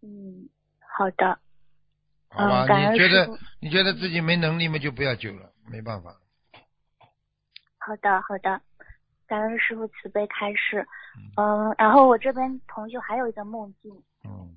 [0.00, 0.48] 嗯，
[0.96, 1.38] 好的。
[2.30, 3.28] 好吧，你觉得
[3.60, 6.14] 你觉得自己没能力嘛，就不要救了，没办法。
[7.78, 8.60] 好的，好的，
[9.34, 10.86] 感感恩师傅慈悲开示。
[11.36, 13.92] 嗯，然后我这边同学还有一个梦境。
[14.24, 14.48] 嗯，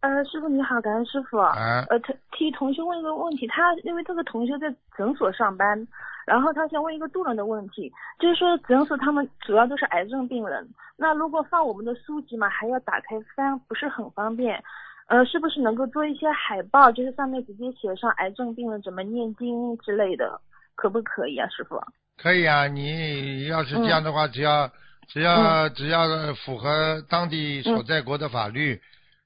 [0.00, 1.38] 呃，师傅你好，感恩师傅。
[1.38, 5.86] 啊，呃，他替同学问一个问题，他因为这个同学在诊所上班，
[6.26, 14.60] 然后他想问一个渡人的问题，就是说诊所他们主要都是癌症病人，那如果放我们的书籍嘛，还要打开翻，不是很方便。
[15.06, 20.40] 呃，是不是能够做一些海报，就是上面直接写上癌症病人怎么念经之类的，
[20.74, 21.80] 可不可以啊，师傅？
[22.16, 24.70] 可以啊，你要是这样的话，只要
[25.08, 28.80] 只要只要符合当地所在国的法律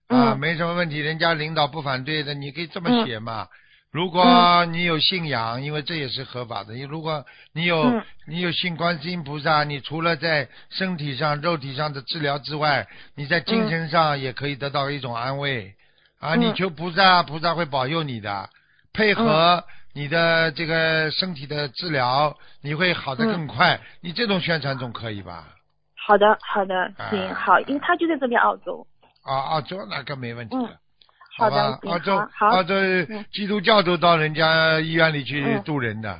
[0.09, 0.39] 啊，嗯。
[0.39, 3.07] 没什么问题，人家领导不反对的，你可以这么嗯。
[3.07, 3.47] 写嘛。
[3.91, 6.75] 如果你有信仰，因为这也是合法的。
[6.87, 8.05] 如果你有、嗯。
[8.27, 15.75] 你有信观世音菩萨，你除了在身体上、肉体上的治疗之外，你在精神上也可以得到一种安慰。
[16.19, 16.41] 啊，嗯。
[16.41, 18.51] 你求菩萨，菩萨会保佑你的，
[18.99, 19.63] 配合
[19.95, 23.79] 你的这个身体的治疗，你会好的更快。
[24.01, 25.45] 你这种宣传总可以吧？
[26.05, 28.85] 好的，好的，啊行，好，因为他就在这边澳洲。
[29.23, 30.65] 啊，澳洲那个没问题的。
[30.65, 30.77] 嗯
[31.37, 36.11] 好的吧，澳洲澳洲嗯基督教都到人家医院里去嗯渡人的。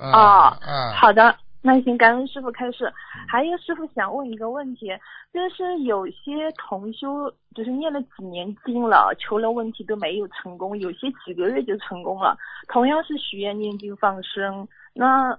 [0.00, 1.36] 啊哦啊，好的，
[1.66, 2.92] 那行，感恩师傅开示。
[3.26, 4.86] 还有师傅想问一个问题，
[5.32, 12.38] 就是有些同修就是念了几年经了，求了问题都没有成功，有些几个月就成功了。
[12.68, 15.36] 同样是许愿念经放生，那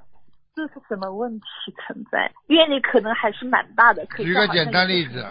[0.53, 2.29] 这是什么问题存在？
[2.47, 5.25] 愿力可能还是蛮大的，可举个简单例子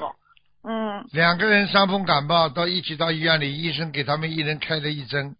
[0.63, 5.37] 嗯两个人伤风感冒到一起到医院里，医生给他们一人开了一针，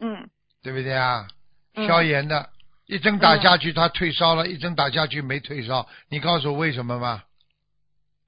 [0.00, 0.28] 嗯
[0.60, 1.26] 对不对啊？
[1.74, 2.50] 嗯消炎的，
[2.92, 7.22] 一针打下去他退烧了，一针打下去没退烧，你告诉我为什么吗？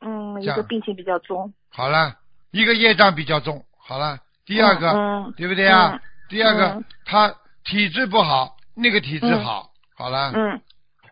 [0.01, 1.53] 嗯，一这个病情比较重。
[1.69, 2.17] 好了，
[2.51, 5.91] 一个业障比较重，好了，第二个，嗯嗯对不对啊？
[5.93, 6.01] 嗯
[6.31, 7.35] 第二个，嗯他
[7.65, 10.59] 体质不好，那个体质好，好了，嗯，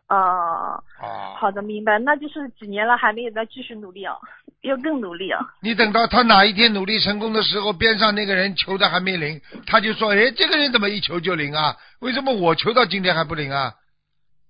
[0.07, 1.99] 啊、啊，好的，明白。
[1.99, 4.15] 那就是几年了，还没有再继续努力啊，
[4.63, 5.41] 要更努力啊。
[5.61, 11.77] 你等到他哪一天努力成功的时候，边上那个人求的还没灵，他就说：“哎，这个人怎么一求就灵啊？
[12.01, 13.73] 为什么我求到今天还不灵啊？”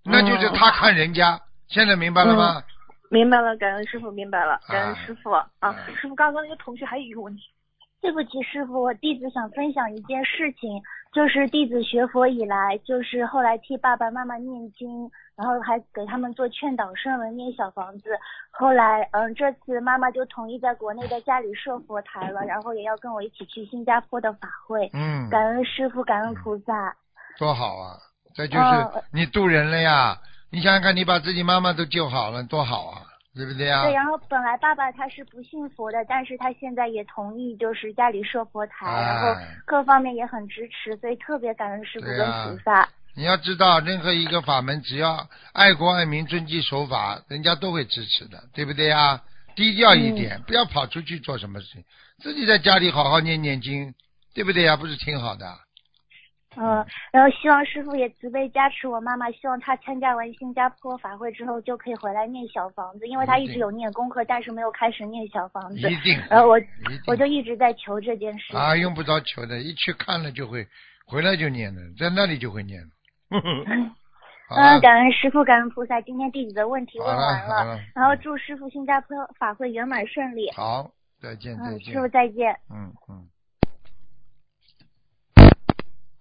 [0.04, 1.40] 那就是他看人家。
[1.68, 2.62] 现在明白了吗？
[3.10, 5.46] 明白了，感恩师傅，明白了，感恩啊师傅啊。
[5.60, 7.42] 啊师傅，刚刚那个同学还有一个问题，
[8.02, 10.82] 对不起，师傅，我弟子想分享一件事情，
[11.12, 18.18] 就是弟子学佛以来，就是后来替爸爸妈妈念经，然后还给他们做劝导圣文、念小房子。
[18.50, 24.90] 后来，嗯，这次妈妈就同意在国内的家里设佛台了，然后也要跟我一起去新加坡的法会。
[24.94, 26.96] 嗯，感恩师傅，感恩菩萨。
[27.38, 27.96] 多好啊！
[28.34, 30.16] 这就是嗯你渡人了呀！
[30.50, 33.04] 你想想看，你把自己妈妈都救好了，多好啊，
[33.34, 33.84] 对不对啊？
[33.84, 42.88] 对，然后本来爸爸他是不信佛的，但是他现在也同意，就是家里设佛台，哎然后各方面也很支持，所以特别感恩师傅跟菩萨。
[43.14, 49.22] 你要知道，任何一个法门，只要爱国爱民、遵纪守法，人家都会支持的，对不对啊？
[49.54, 51.84] 低调一点，不要跑出去做什么事情，
[52.22, 53.94] 自己在家里好好念念经，
[54.34, 54.76] 对不对呀？
[54.76, 55.46] 不是挺好的？
[56.56, 65.90] 嗯，然后希望师傅也慈悲加持我妈妈，希望她参加完新加坡法会之后就可以回来念小房子，因为她一直有念功课，但是没有开始念小房子。
[65.90, 66.18] 一定。
[66.28, 66.60] 然后我
[67.06, 68.56] 我就一直在求这件事。
[68.56, 70.66] 啊，用不着求的，一去看了就会，
[71.06, 72.88] 回来就念了，在那里就会念了。
[74.54, 80.50] 嗯，感恩师傅，感恩菩萨，今天弟子的问题问完了然后祝师傅新加坡法会圆满顺利。
[80.54, 81.98] 好，再见再嗯，见师。
[81.98, 82.54] 傅再见。
[82.70, 83.26] 嗯嗯。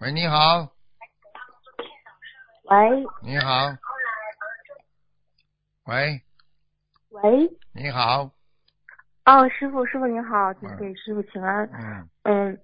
[0.02, 0.68] 喂，你好，
[2.64, 3.70] 喂你好。
[5.86, 6.20] 喂，
[7.12, 8.32] 喂，你好，
[9.26, 11.70] 哦，师傅，师傅您好，嗯给师傅请安。
[11.72, 12.60] 嗯，嗯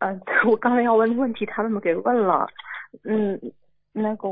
[0.00, 0.20] 嗯，
[0.50, 2.48] 我刚才要问的问题，他们给问了。
[3.04, 3.40] 嗯，
[3.92, 4.28] 那个，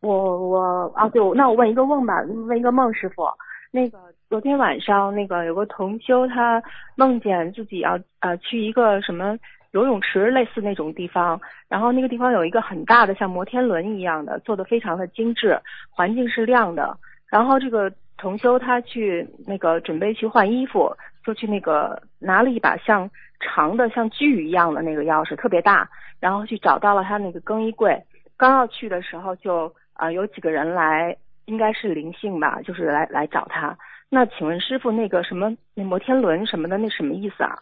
[0.00, 3.26] 我我啊，对，那我问一个梦吧，问一个梦，师傅。
[3.70, 3.98] 那个
[4.28, 6.62] 昨天晚上，那个有个同修，他
[6.94, 9.36] 梦见自己要呃去一个什么
[9.72, 15.58] 游泳池类似那种地方，然后那个地方有一个很大的像摩天轮一样的，做的非常的精致，
[15.90, 16.96] 环境是亮的。
[17.28, 20.94] 然后这个同修他去那个准备去换衣服，
[21.24, 23.10] 就去那个拿了一把像
[23.40, 25.88] 长的像锯一样的那个钥匙，特别大，
[26.20, 28.00] 然后去找到了他那个更衣柜。
[28.36, 33.76] 刚要去的时候就，啊有几个人来，应该是灵性吧，就是来来找他。
[34.08, 37.58] 那请问师傅，那个什么那摩天轮什么的，那什么意思啊？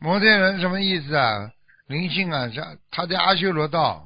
[0.00, 1.50] 摩天轮什么意思啊？
[1.86, 4.04] 灵性啊，是他在阿修罗道，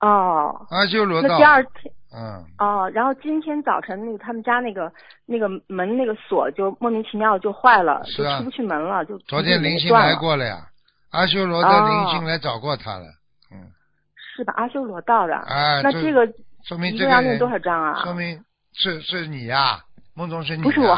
[0.00, 1.44] 哦，阿修罗道那第。
[1.44, 4.90] 二天嗯，哦，然后今天早晨那个他们家那个
[5.26, 10.66] 那个门那个锁就莫名其妙就坏了，是啊就出不去门了，就昨天灵性，来过了呀，
[11.10, 13.04] 阿修罗的灵性来找过他了。
[13.52, 13.70] 嗯，
[14.34, 14.54] 是吧？
[14.56, 15.34] 阿修罗道的。
[15.34, 16.26] 啊，那这个
[16.64, 18.02] 说明这个人多少张啊？
[18.02, 18.42] 说明
[18.72, 19.78] 是是你呀、
[20.14, 20.96] 梦中是你、啊，不是我，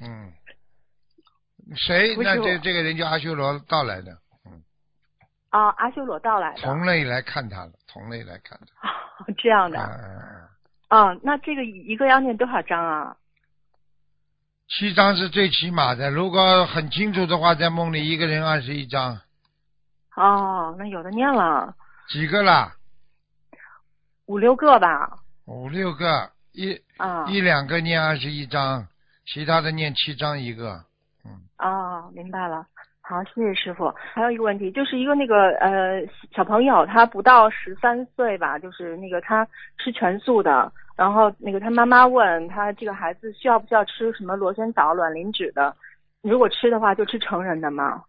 [0.00, 0.32] 嗯，
[1.76, 2.16] 谁？
[2.16, 4.12] 那这这个人叫阿修罗到来的，
[4.46, 4.62] 嗯
[5.50, 8.90] 啊，阿修罗到来的，同类来看他了，同类来看他。
[9.38, 9.78] 这样的。
[9.78, 10.48] 嗯嗯
[10.88, 13.16] 嗯，啊，那这个一个要念多少章啊？
[14.68, 19.20] 七张是最起码的，如果很清楚的话，在梦里一个人二十一张，
[20.16, 21.74] 哦，那有的念了
[22.08, 22.74] 几个啦？
[24.26, 25.18] 五六个吧。
[25.46, 28.86] 五六个，一啊一两个念二十一张，
[29.26, 30.84] 其他的念七张一个。
[31.62, 32.66] 哦，明白了。
[33.00, 33.92] 好，谢谢师傅。
[34.14, 36.02] 还有一个问题，就是一个那个呃
[36.34, 39.46] 小朋友，他不到十三岁吧，就是那个他
[39.78, 45.74] 吃全素的，然后那个他妈妈问他这个孩子需要不需要吃什么螺旋藻、卵磷脂的，
[46.22, 48.04] 如果吃的话就吃成人的吗？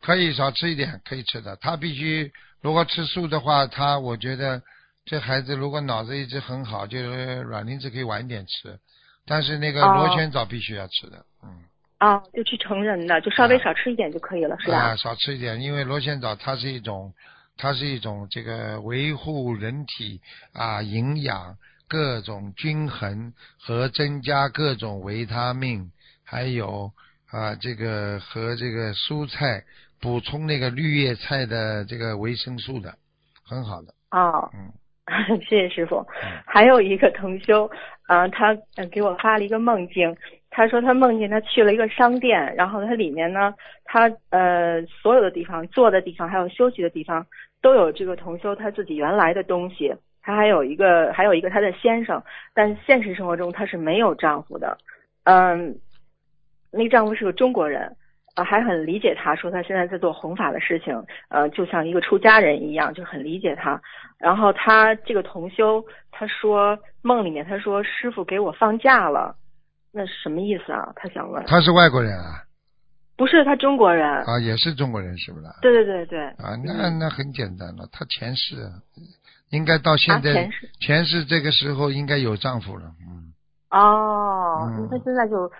[0.00, 1.56] 可以少吃一点，可以吃的。
[1.56, 2.32] 他必须
[2.62, 4.62] 如果吃素的话，他我觉得
[5.04, 8.78] 这孩子如果脑子一直很好，就是卵磷脂可以晚一点吃，
[9.26, 11.64] 但是那个哦螺旋藻必须要吃的，嗯，
[12.00, 14.78] 啊，就去成人的，就稍微少吃一点就可以了，是吧？
[14.78, 17.12] 啊，少吃一点，因为螺旋藻它是一种，
[17.58, 20.18] 它是一种这个维护人体
[20.54, 25.92] 啊营养各种均衡和增加各种维他命，
[26.24, 26.90] 还有
[27.30, 29.62] 啊这个和这个蔬菜
[30.00, 32.94] 补充那个绿叶菜的这个维生素的，
[33.44, 34.72] 很好的，哦，嗯
[35.46, 36.42] 谢谢师傅嗯。
[36.46, 37.70] 还有一个同修，
[38.08, 40.16] 呃，他呃给我发了一个梦境，
[40.50, 47.24] 他说他梦见他去了一个商店，然后他里面呢，他呃所有的地方坐的地方还有休息的地方
[47.62, 52.22] 都有这个同修他自己原来的东西，他还有一个还有一个他的先生，
[52.52, 54.76] 但现实生活中他是没有丈夫的，
[55.24, 55.78] 嗯，
[56.72, 57.96] 那个丈夫是个中国人。
[58.36, 63.78] 呃，还很理解他，说他现在在做弘法的事情，呃，就像一个出家人一样，就很理解他。
[64.20, 69.34] 然后他这个同修，他说梦里面他说师傅给我放假了，
[69.92, 70.92] 那是什么意思啊？
[70.96, 71.44] 他想问。
[71.46, 72.44] 他是外国人啊，
[73.16, 74.06] 不是他中国人。
[74.24, 75.46] 啊也是中国人是不是？
[75.62, 76.26] 对对对对。
[76.44, 78.56] 啊，那那很简单了，他前世
[79.50, 83.32] 应该到现在、啊前世前世这个时候应该有丈夫了，嗯，
[83.70, 85.50] 哦，嗯那他现在就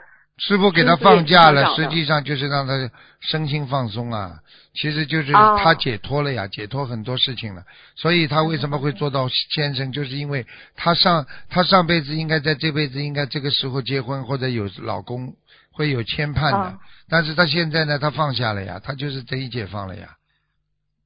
[0.41, 2.73] 师傅给他放假了，实际上就是让他
[3.21, 4.41] 身心放松啊，
[4.73, 7.63] 其实就是他解脱了呀，解脱很多事情了，
[7.95, 15.35] 所以他为什么会做到先生，就是因为他上他上辈子应该在这辈子应该这个时候结婚或者有老公
[15.73, 16.79] 会有牵绊的，
[17.11, 20.09] 但是他现在呢，他放下了呀，他就是得以解放了呀，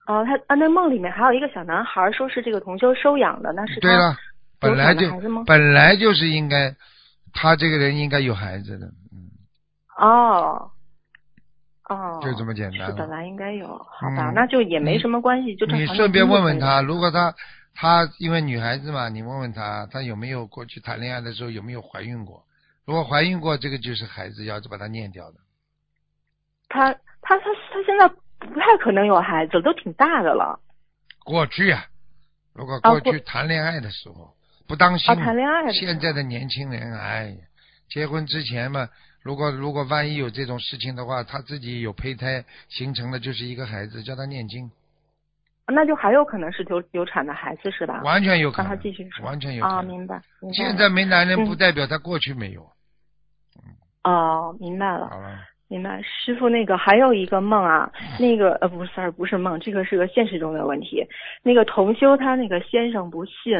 [0.06, 4.16] 哦，他啊，那梦里面还有一个小男孩，说是这个同修收养的，那是对了，
[4.60, 5.10] 本来就
[5.44, 6.72] 本来就是应该，
[7.32, 8.86] 他这个人应该有孩子的，
[9.96, 10.70] 哦。
[11.86, 17.34] 哦，就这么简单是本来应该有，好吧，嗯那就也没什么关系，就正你顺便问问他，如果他
[17.74, 22.42] 他因为女孩子嘛，你问问他，他有没有过去谈恋爱的时候有没有怀孕过？
[22.86, 25.36] 如果怀孕过，这个就是孩子，要把它念掉的。
[26.70, 26.90] 他
[27.20, 30.58] 他他他现在不太可能有孩子，都挺大的了。
[31.22, 31.84] 过去啊，
[32.54, 34.34] 如果啊过过去谈恋爱的时候、
[34.66, 37.36] 不当心，啊谈恋爱的时候现在的年轻人，哎呀，
[37.90, 38.88] 结婚之前嘛，
[39.24, 44.70] 如果如果万一有这种事情的话，他自己有胚胎形成的就是一个孩子，叫他念经，
[45.66, 48.02] 那就还有可能是流流产的孩子是吧？
[48.02, 49.78] 完全有可能，让他继续说完全有可能。
[49.78, 50.20] 啊，明白。
[50.40, 52.70] 明白现在没男人，嗯不代表他过去没有。
[54.04, 55.08] 哦，明白了。
[55.08, 55.38] 好了。
[55.74, 61.04] 明白，师傅，那个还有一个梦啊，那个呃不是，sorry，不是梦，这个是个现实中的问题。
[61.42, 63.52] 那个同修他那个先生不信，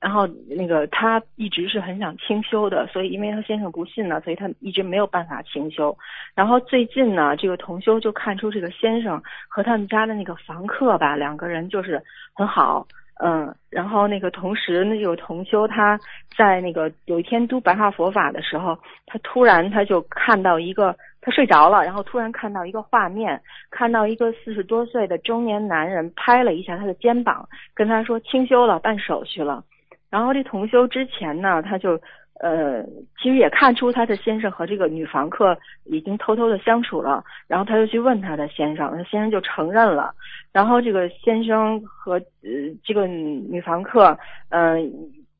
[0.00, 5.94] 然后那个他一直是很想清修的，所以因为他先生不信呢，所以他一直没有办法清修。
[6.34, 12.02] 然后最近呢，这个同修就看出这个先生和他们家的那个房客吧，两个人就是
[12.32, 12.86] 很好。
[13.20, 15.98] 嗯，然后那个同时呢，有同修他
[16.36, 20.94] 在那个有一天读白话佛法的时候，他突然他就看到一个
[21.28, 23.38] 他睡着了，然后突然看到一个画面，
[23.70, 29.62] 看到一个四十多岁的中年男人拍了一下他的肩膀，跟他说清修了，办手续了。
[30.08, 32.00] 然后这同修之前呢，他就
[32.40, 32.82] 呃，
[33.20, 35.54] 其实也看出他的先生和这个女房客
[35.84, 40.14] 已经偷偷的相处了，然后他就去问他的先生，他先生就承认了。
[40.50, 42.50] 然后这个先生和呃
[42.82, 44.18] 这个女房客，
[44.48, 44.90] 嗯、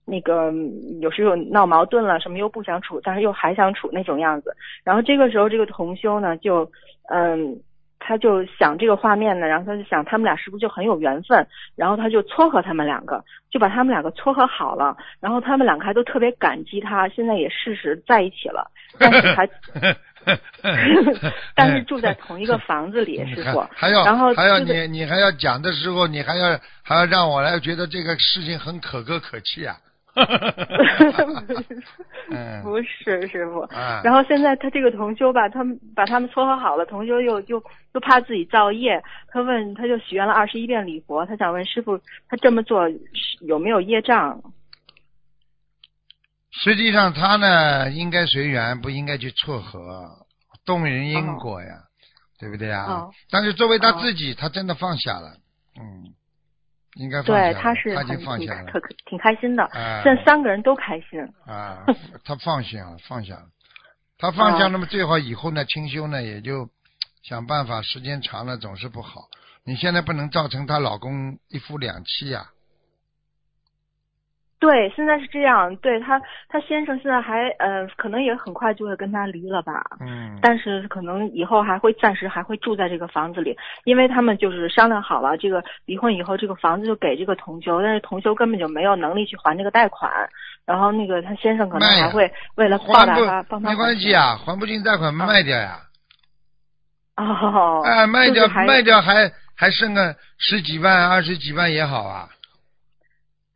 [0.09, 0.53] 那个
[1.01, 4.57] 有时候闹矛盾了，什么又不想处，但是又还想处那种样子。
[4.83, 6.71] 然后这个时候，这个同修呢，就
[7.11, 7.61] 嗯。
[8.01, 11.45] 他就想这个画面呢，然后他就想他们俩是不是就很有缘分，
[11.75, 19.49] 然后他就撮合他们两个，就把他们两个撮合好了，然后他们两个还都特别感激他，现在也事实在一起了，但是还
[21.57, 23.59] 但是住在同一个房子里，师傅。
[23.73, 29.77] 还还要然后还要你你还要讲的时候，你还要还要让我来觉得这个事情很可歌可泣啊。
[32.31, 33.61] 嗯不是师傅。
[33.75, 37.63] 啊，然后现在他这个同修吧，他们把他们撮合好了，同修又又
[37.93, 41.99] 又怕自己造业，他问他就许愿了二十一遍礼佛，他想问师傅，
[42.29, 42.89] 他这么做
[43.41, 44.43] 有没有业障？
[46.51, 50.27] 实际上他呢应该随缘，不应该去撮合，
[50.65, 51.69] 动人因果呀，
[52.41, 52.85] 对不对呀？
[52.85, 55.37] 哦但是作为他哦自己，他真的放下了，
[55.79, 56.13] 嗯，
[56.95, 61.21] 应该放下对，了，他是他已经放下了可可挺开心的，哎现在三个人都开心。
[61.47, 61.85] 啊，
[62.25, 63.47] 他放下了，放下了，
[64.19, 66.69] 他放下，啊那么最好以后呢，清修呢也就
[67.23, 69.29] 想办法，时间长了总是不好。
[69.65, 72.49] 你现在不能造成她老公一夫两妻呀、
[74.61, 75.75] 对，现在是这样。
[75.77, 79.85] 对他，他先生现在还呃，可能也很快就会跟他离了吧。
[80.01, 90.11] 嗯，但是可能以后还会暂时还会住在这个房子里，因为他们就是商量好了，这个离婚以后这个房子就给这个同修，但是同修根本就没有能力去还这个贷款，
[90.65, 95.79] 然后那个他先生可能还会为了报还答他帮他没关系啊，还不进贷款卖掉呀，
[97.17, 102.29] 哦，哎，卖掉就是还卖掉还还剩个十几万、二十几万也好啊。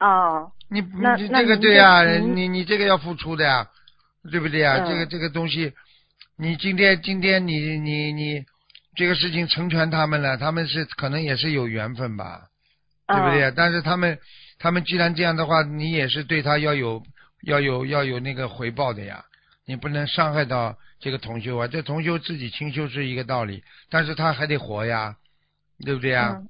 [0.00, 3.68] 哦，你那你这个对呀、你你这个要付出的呀，
[4.30, 4.78] 对不对呀？
[4.78, 5.72] 嗯这个这个东西，
[6.38, 8.44] 你今天今天你你你
[8.96, 12.48] 这个事情成全他们了，他们是可能也是有缘分吧，
[13.06, 13.50] 对不对呀？
[13.50, 14.18] 嗯但是他们
[14.58, 17.02] 他们既然这样的话，你也是对他要有
[17.42, 19.22] 要有要有那个回报的呀，
[19.66, 21.66] 你不能伤害到这个同修啊。
[21.68, 25.16] 这同修自己清修是一个道理，但是他还得活呀，
[25.84, 26.36] 对不对呀？
[26.38, 26.48] 嗯。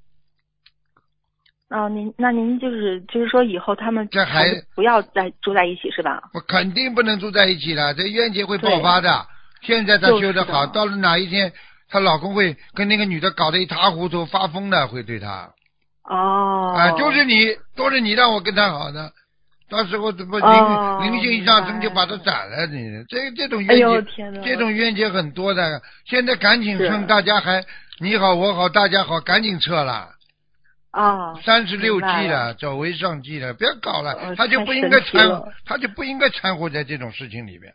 [1.73, 6.21] 哦，您那您就是就是说以后他们这还是不要再住在一起是吧？
[6.35, 9.25] 我肯定不能住在一起了，这冤结会爆发的。
[9.63, 11.51] 现在她修得好，到了哪一天，
[11.89, 15.49] 她老公会跟那个女的搞得一塌糊涂，发疯的，会对她
[16.03, 19.11] 哦，啊，就是你，都是你让我跟她好的，
[19.67, 25.81] 到时候怎么灵、哦灵性一上升就把她斩了，你这这种哎冤结，这种冤结很多的。
[26.05, 27.63] 现在赶紧趁大家还
[27.99, 30.09] 你好我好大家好，赶紧撤了。
[30.93, 35.27] 啊，三十六计了了，走为上计了，不要搞了，呃他就不应该掺
[35.65, 37.73] 他就不应该掺和在这种事情里面。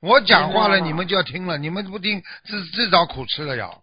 [0.00, 3.82] 我讲话了，你们就要听了，你们不听，自自找苦吃了要，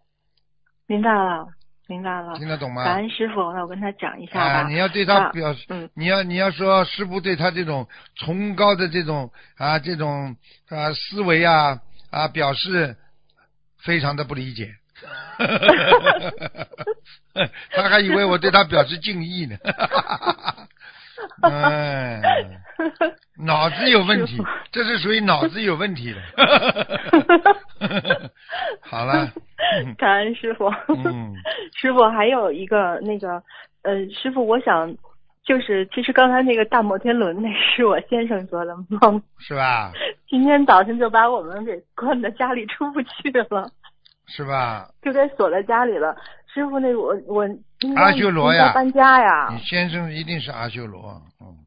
[0.85, 1.47] 明白了，
[1.87, 2.37] 明白了。
[2.37, 2.85] 听得懂吗？
[2.85, 4.69] 感恩师傅，那我跟他讲一下啊，吧。
[4.69, 10.35] 你要对他啊表示，嗯你要你要说师傅对他这种崇高的这种啊这种
[10.69, 11.79] 啊思维啊
[12.11, 12.95] 啊表示
[13.83, 14.75] 非常的不理解，
[17.71, 19.55] 他还以为我对他表示敬意呢。
[21.41, 22.21] 哎，
[23.37, 24.37] 脑子有问题，
[24.71, 26.19] 这是属于脑子有问题的。
[28.81, 29.31] 好了，
[29.97, 30.65] 感恩师傅。
[30.89, 31.33] 嗯，
[31.75, 33.41] 师傅还有一个那个
[33.83, 34.93] 呃，师傅，我想
[35.45, 39.93] 就是其实刚才那个大摩天轮那是我先生做的梦，是吧？
[40.27, 43.69] 今天早晨就把我们给关在家里出不去了，
[44.27, 44.89] 是吧？
[45.01, 46.15] 就给锁在家里了。
[46.53, 47.47] 师傅，那我我
[47.95, 51.57] 阿修罗呀搬家呀你，先生一定是阿修罗，嗯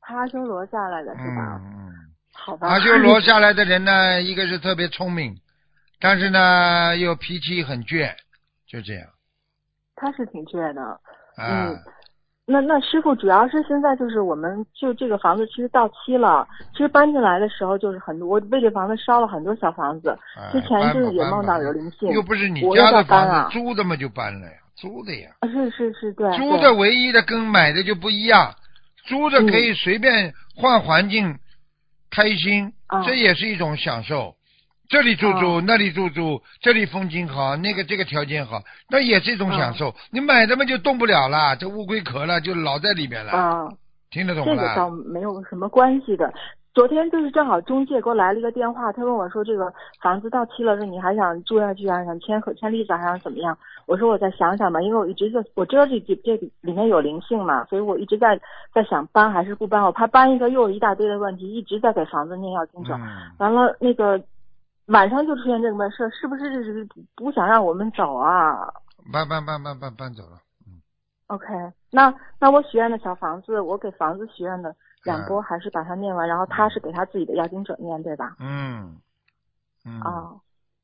[0.00, 1.60] 他阿修罗下来的是吧？
[1.60, 1.92] 嗯嗯。
[2.32, 2.68] 好吧。
[2.68, 5.36] 阿修罗下来的人呢，一个是特别聪明，
[6.00, 8.14] 但是呢又脾气很倔，
[8.66, 9.06] 就这样
[9.94, 10.82] 他是挺倔的。
[11.36, 11.70] 啊。
[12.48, 25.28] 嗯那那师傅主要是现在就是我们就这个房子其实到期了，其实搬进来的时候就是很多，我为这房子烧了很多小房子，哎之前就是也梦到有灵性，又不是你家的房子，租的嘛就搬了呀，租的呀。
[25.40, 28.54] 啊是是是，对，租的唯一的跟买的就不一样，
[29.04, 31.38] 租的嗯可以随便换环境，
[32.10, 34.34] 开心，啊这也是一种享受。
[34.88, 38.58] 这里住住，哦那里住住，这里风景好，那个这个条件好，
[38.88, 39.94] 那也是一种享嗯受。
[40.10, 43.68] 你买的嘛就动不了了，这乌龟壳了就老在里面了，啊，
[44.10, 44.52] 听得懂吗？
[44.54, 46.32] 这个倒没有什么关系的。
[46.74, 49.70] 昨天就是正好中介给我来了一个电话，他问我说这个
[50.00, 52.02] 房子到期了，说你还想住下去啊？
[52.04, 53.56] 想签合签例子还想怎么样？
[53.86, 58.40] 我说我再想想吧，因为我一直就我知道这这这里面有灵性嘛，所以我一直在
[58.72, 59.82] 在想搬还是不搬。
[59.82, 62.94] 我怕搬一个又有一大堆的问题，一直在给房子念要经者。
[62.94, 63.02] 嗯，
[63.38, 64.22] 完了那个
[64.88, 68.72] 晚上就出现这个事，是不是就是不想让我们走啊
[69.12, 70.38] 搬搬搬搬搬搬走了。
[70.66, 70.80] 嗯
[71.28, 71.46] ？OK，
[71.90, 74.74] 那那我许愿的小房子，我给房子许愿的
[75.04, 78.36] 两嗯波还是把它念完，然后他是给他自己的要经者念，对吧？
[78.40, 78.96] 嗯
[79.84, 80.40] 嗯，哦，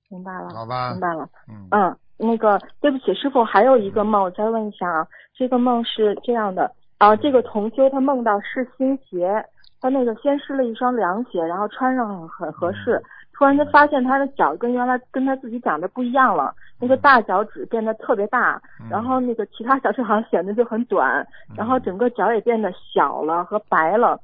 [0.09, 1.29] 明白了，好吧明白了。
[1.49, 9.45] 嗯嗯，那个对不起，师傅，还有一个梦，我再问一下啊，这个梦是这样的啊，这个同修他梦到是新鞋，
[9.81, 13.03] 他那个先试了一双凉鞋，然后穿上很很合适，
[13.35, 18.89] 突然间发现他的脚跟原来跟他自己长的不一样了，那个大脚趾变得特别大，嗯。
[18.89, 21.27] 然后那个其他小趾好像显得就很短，
[21.57, 24.19] 然后整个脚也变得小了和白了，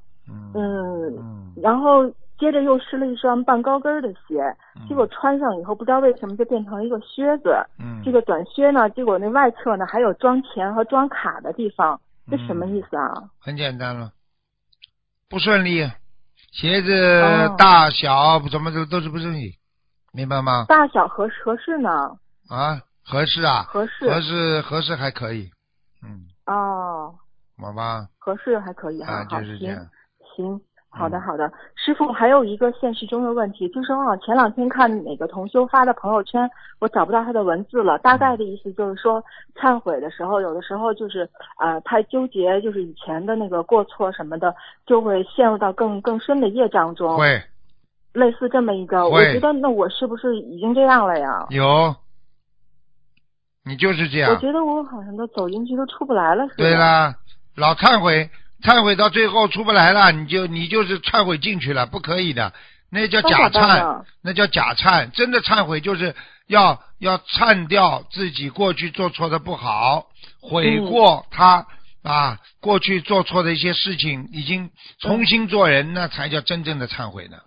[0.55, 1.53] 嗯。
[1.61, 2.09] 然后
[2.39, 4.41] 接着又试了一双半高跟儿的鞋，
[4.77, 12.01] 嗯结果穿上以后不知道为什么就变成了一个靴子，嗯，这个短靴呢，结果那外侧呢还有装钱和装卡的地方，
[12.31, 13.13] 这什么意思啊？
[13.39, 14.13] 很简单了，
[15.29, 15.83] 不顺利，
[16.53, 16.93] 鞋子
[17.23, 17.55] 哦。
[17.59, 19.59] 大小怎么都都是不顺利，
[20.13, 20.65] 明白吗？
[20.69, 21.91] 大小合适合适呢？
[22.49, 24.09] 啊，合适啊，合适。
[24.09, 25.51] 合适合适还可以，
[26.03, 27.15] 嗯，哦，
[27.59, 29.87] 好吧，合适还可以哈，啊，好行就是这样，
[30.37, 30.61] 行。
[30.93, 37.97] 好的，嗯好的，师傅还有一个现实中的问题，就是我前两天看哪个同修发的朋友圈，我找不到他的文字了。
[38.01, 39.23] 大概的意思就是说，
[39.55, 41.23] 忏悔的时候，有的时候就是
[41.57, 47.17] 啊、呃太纠结，就是以前的那个过错什么的，就会陷入到更更深的业障中。
[47.17, 47.41] 会
[48.13, 51.47] 类似这么一个，我觉得那我是不是已经这样了呀？
[51.51, 51.95] 有，
[53.65, 56.65] 你就是这样，我觉得我好像都走进去都出不来了似的。
[56.65, 57.15] 对啦，
[57.55, 58.29] 老忏悔，
[58.63, 62.53] 忏悔到最后出不来了，你就你就是忏悔进去了，不可以的，
[62.91, 65.11] 那叫假忏，那叫假忏。
[65.11, 66.15] 真的忏悔就是
[66.47, 70.07] 要要忏掉自己过去做错的不好，
[70.41, 71.67] 悔过他、
[72.03, 77.39] 啊过去做错的一些事情，已经重新做人，那才叫真正的忏悔呢。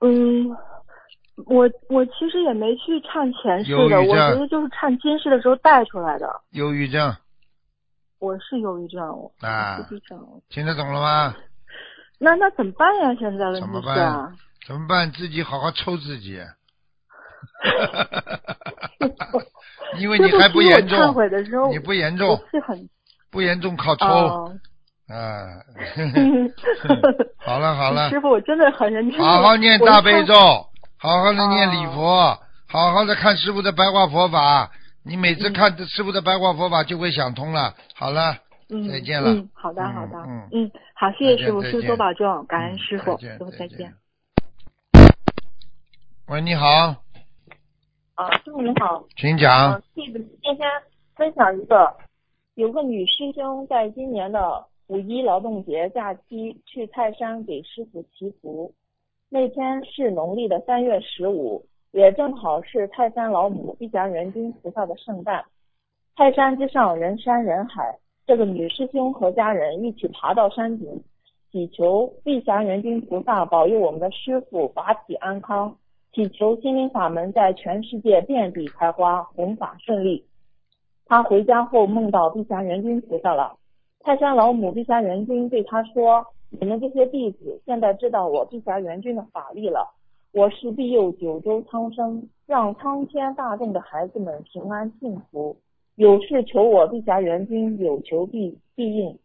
[0.00, 0.48] 嗯，
[1.46, 6.28] 我我其实也没去忏前世的，我觉得就是忏今世的时候带出来的。
[6.50, 7.14] 忧郁症
[8.18, 9.02] 我是忧郁症，
[9.40, 9.78] 啊。
[10.48, 11.34] 听得懂了吗？
[12.18, 13.14] 那那怎么办呀？
[13.18, 14.36] 现在问怎么题是啊办，
[14.66, 15.12] 怎么办？
[15.12, 16.40] 自己好好抽自己。
[19.98, 22.88] 因为你还不严重师傅其实我忏悔的时候，你不严重是很
[23.30, 24.06] 不严重靠抽。
[24.06, 24.56] 哦。
[25.08, 25.60] 啊，
[27.44, 29.20] 好了好了，师傅，我真的很认真。
[29.20, 30.34] 好好念大悲咒，
[30.98, 34.70] 好好的念哦礼佛，好好的看师傅的白话佛法。
[35.08, 37.76] 你每次嗯看师傅的白话佛法，就会想通了。
[37.94, 38.38] 好了，
[38.68, 43.94] 嗯，再见了嗯，好的嗯好的，嗯嗯，好，谢谢师傅，师傅多保重，感恩嗯师傅，师傅再见。。
[46.26, 46.66] 喂，你好，
[48.16, 50.68] 啊，师傅您好，请讲啊。，弟子今天
[51.14, 51.96] 分享一个，
[52.54, 58.74] 有个女师兄在今年的五一劳动节假期去泰山给师傅祈福，
[59.28, 61.64] 那天是农历的三月十五，
[61.96, 65.42] 也正好是泰山老母碧霞元君菩萨的圣诞。
[66.14, 71.02] 泰山之上人山人海，这个女师兄和家人一起爬到山顶，
[71.50, 75.74] 祈求碧霞元君菩萨保佑我们的师傅法体安康，
[76.12, 80.22] 祈求心灵法门在全世界遍地开花，弘法顺利。
[81.06, 83.56] 他回家后梦到碧霞元君菩萨了，
[84.00, 86.26] 泰山老母碧霞元君对他说
[86.60, 89.95] ：“你们这些弟子现在知道我碧霞元君的法力了，
[90.36, 95.56] 我是庇佑九州苍生，让苍天大众的孩子们平安幸福。
[95.94, 99.18] 有事求我碧霞元君，有求必必应，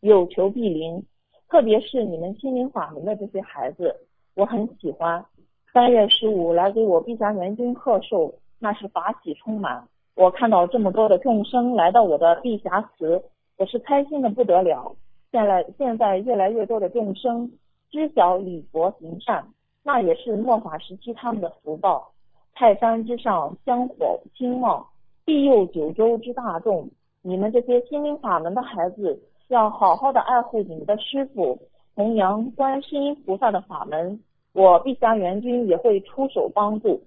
[0.00, 1.02] 有求必灵。
[1.48, 3.96] 特别是你们心灵法门的这些孩子，
[4.34, 5.24] 我很喜欢。
[5.72, 9.88] 三月十五来给我碧霞元君贺寿，那是法喜充满。
[10.14, 13.24] 我看到这么多的众生来到我的碧霞祠，
[13.56, 14.94] 我是开心的不得了。
[15.32, 17.50] 现在现在越来越多的众生
[17.90, 19.42] 知晓礼佛行善，
[19.84, 22.10] 那也是末法时期他们的福报。
[22.54, 24.84] 泰山之上香火兴旺，
[25.24, 26.90] 庇佑九州之大众。
[27.20, 31.58] 你们这些心灵法门的孩子，要好好的爱护你们的师傅，
[31.94, 34.20] 弘扬观世音菩萨的法门。
[34.52, 37.06] 我碧霞元君也会出手帮助。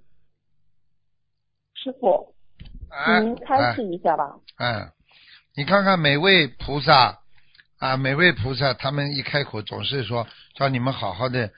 [1.73, 2.33] 师傅，
[2.89, 4.37] 哎您开示一下吧。
[4.57, 4.91] 哎，
[5.55, 7.19] 你看看每位菩萨
[7.79, 11.49] 啊，每位菩萨，他们一开口总是说叫你们好好的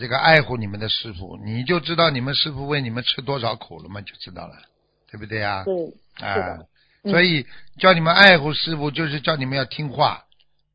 [0.00, 4.56] 这个爱护你们的师傅，你就知道你们师傅为你们吃多少苦了嘛，就知道了，
[5.10, 5.62] 对不对啊？
[5.64, 5.72] 对，
[6.26, 6.58] 啊，，
[7.04, 7.46] 嗯所以
[7.78, 10.24] 叫你们爱护师傅，就是叫你们要听话，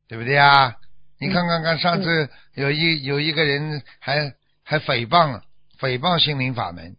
[0.08, 0.76] 对不对啊？
[1.18, 5.40] 你看看看，上次有一有一个人还还诽谤
[5.78, 6.96] 诽谤心灵法门，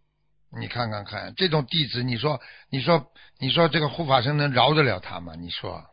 [0.58, 2.40] 你看看看，这种弟子，你说
[2.70, 5.34] 你说你说这个护法神能饶得了他吗？
[5.38, 5.84] 你说，嗯，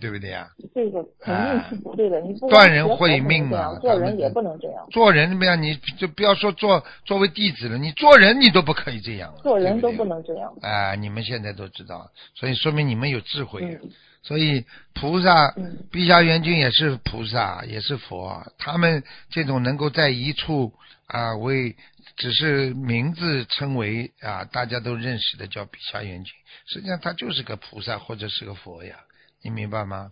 [0.00, 0.48] 对不对呀？
[0.74, 2.20] 这个肯定是不对的。
[2.20, 5.60] 你不断人光学佛慧不能这命啊咱们样做人也不能这样，做人怎么样？
[5.60, 10.52] 你就不要说做作为弟子了，你做人你都不可以这样了，做人都不能这样。
[10.62, 13.62] 啊、你们现在都知道，所以说明你们有智慧。
[13.64, 13.90] 嗯
[14.24, 14.64] 所以
[14.94, 20.72] 菩萨嗯，碧霞元君也是菩萨，也是佛，他们这种能够在一处
[21.08, 21.74] 啊为，
[22.16, 26.32] 只是名字称为啊大家都认识的叫碧霞元君，
[26.68, 28.94] 实际上他就是个菩萨或者是个佛呀，
[29.42, 30.10] 你明白吗？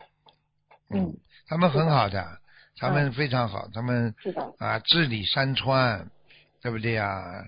[0.91, 1.17] 嗯，
[1.47, 2.41] 他们很好的，
[2.77, 4.15] 他们非常好，他们
[4.59, 6.11] 啊治理山川，
[6.61, 7.45] 对不对呀？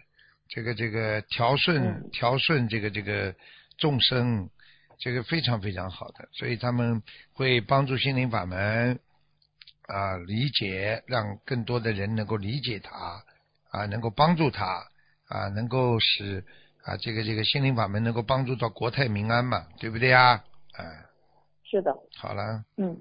[0.49, 3.35] 这个这个调顺嗯调顺这个这个
[3.79, 4.51] 众生，
[4.99, 7.03] 这个非常非常好的，所以他们
[7.33, 9.01] 会帮助心灵法门
[9.89, 13.25] 啊理解，让更多的人能够理解他
[13.71, 14.87] 啊，能够帮助他
[15.29, 16.45] 啊，能够使
[16.85, 20.45] 啊这个这个心灵法门能够帮助到国泰民安嘛，对不对呀？
[20.77, 20.85] 哎，
[21.73, 22.95] 是的，好了，嗯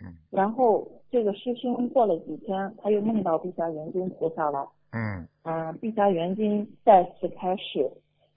[0.00, 4.66] 嗯然后这个师兄过了几天，他又梦到碧霞元君菩萨了。
[4.92, 7.90] 嗯嗯，碧霞元君再次开示，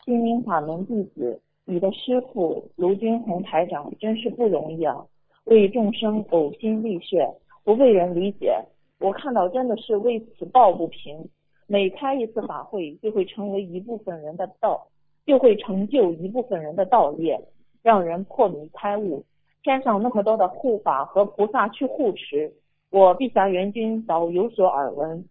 [0.03, 5.05] 心灵法门弟子，你的师傅卢军红台长真是不容易啊，
[5.45, 7.25] 为众生呕心沥血，
[7.63, 8.61] 不被人理解。
[8.99, 11.29] 我看到真的是为此抱不平。
[11.65, 14.85] 每开一次法会，就会成为一部分人的道，
[15.25, 17.39] 就会成就一部分人的道业，
[17.81, 19.23] 让人破迷开悟。
[19.67, 22.53] 天上那么多的护法和菩萨去护持，
[22.89, 25.25] 我碧霞元君早有所耳闻。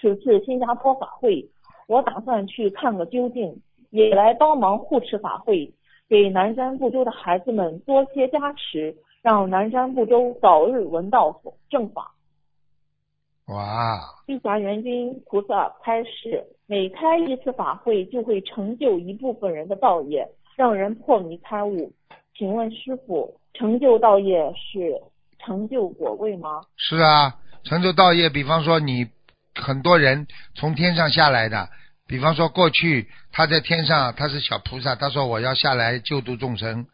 [0.00, 1.46] 此次新加坡法会，
[1.86, 3.54] 我打算去看个究竟，
[3.90, 5.70] 也来帮忙护持法会，
[6.08, 11.38] 给南瞻部洲的孩子们多些加持，让南瞻部洲早日闻到
[11.68, 12.14] 正法。
[13.48, 20.26] 哇，碧霞元君菩萨开示，每开一次法会，就会成就一部分人的道业，
[20.56, 21.92] 让人破迷开悟。
[22.36, 25.00] 请问师傅，成就道业是
[25.38, 26.62] 成就果位吗？
[26.76, 29.08] 是啊，成就道业，比方说你
[29.54, 31.68] 很多人从天上下来的，
[32.08, 36.86] 比方说过去他在天上他是小菩萨，他说我要下来救度众生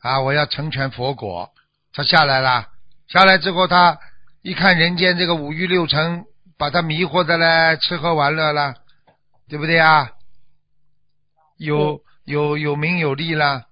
[0.00, 1.50] 啊，我要成全佛果，
[1.92, 2.66] 他下来了，
[3.06, 3.98] 下来之后他
[4.42, 6.24] 一看人间这个五欲六尘，
[6.58, 8.74] 把他迷惑的嘞，吃喝玩乐了，
[9.48, 10.10] 对不对啊？
[11.56, 13.67] 有有有名有利了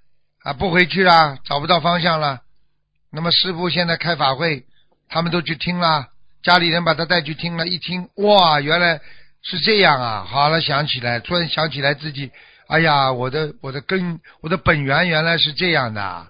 [0.46, 2.42] 啊，不回去了，找不到方向了。
[3.10, 4.64] 那么师傅现在开法会，
[5.08, 6.06] 他们都去听了，
[6.40, 9.00] 家里人把他带去听了，一听哇，原来
[9.42, 10.24] 是这样啊！
[10.24, 12.30] 好了，想起来，突然想起来自己，
[12.68, 16.28] 哎呀，我的我的根，我的本源原来是这样的。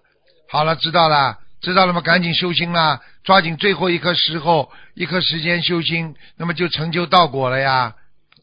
[0.48, 2.00] 好了，知道了，知道了吗？
[2.00, 7.94] 赶紧修心啦，抓紧最后一刻时候，一刻时间修心，那么就成就道果了呀，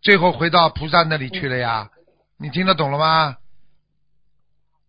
[0.04, 1.90] 最后回到菩萨那里去了呀。
[2.38, 3.38] 你听得懂了吗？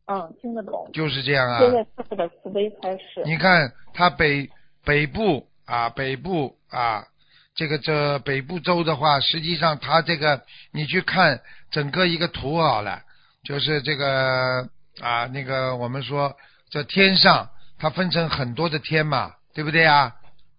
[0.06, 0.90] 嗯，听得懂。
[0.92, 1.58] 就是这样啊。
[1.60, 3.22] 现在师傅的慈悲开示。
[3.24, 4.50] 你看，它北
[4.84, 7.06] 北部啊，北部啊，
[7.54, 11.40] 这个这北部州的话，实际上它这个你去看
[11.70, 13.02] 整个一个图好了，
[13.42, 14.68] 就是这个
[15.00, 16.36] 啊，那个我们说
[16.70, 17.48] 这天上
[17.78, 20.12] 它分成很多的天嘛，对不对啊？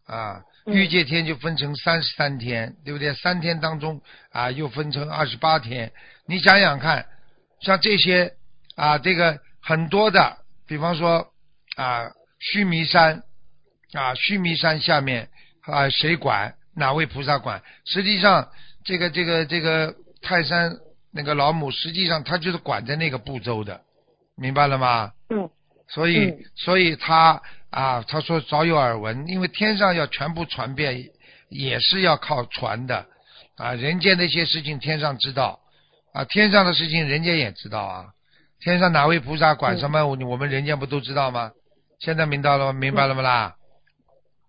[0.07, 3.13] 啊，欲界天就分成三十三天，对不对？
[3.13, 4.01] 三天当中
[4.31, 5.91] 啊，又分成二十八天。
[6.27, 7.05] 你想想看，
[7.59, 8.33] 像这些
[8.75, 10.37] 啊，这个很多的，
[10.67, 11.27] 比方说
[11.75, 13.23] 啊，须弥山
[13.93, 15.29] 啊，须弥山下面
[15.61, 16.55] 啊，谁管？
[16.75, 17.63] 哪位菩萨管？
[17.85, 18.49] 实际上，
[18.83, 20.75] 这个这个这个泰山
[21.13, 23.81] 那个老母，实际上他就是管在那个步骤的，
[24.35, 25.13] 明白了吗？
[25.29, 25.49] 嗯。
[25.87, 31.11] 所以，嗯所以他啊，他说早有耳闻，因为天上要全部传遍，
[31.47, 33.05] 也是要靠传的
[33.55, 33.73] 啊。
[33.73, 35.59] 人间的一些事情，天上知道
[36.11, 38.07] 啊，天上的事情，人间也知道啊。
[38.59, 40.05] 天上哪位菩萨管什么？
[40.05, 41.51] 我我们人间不都知道吗？
[41.99, 42.73] 现在明白了吗？
[42.73, 43.55] 明白了吗啦？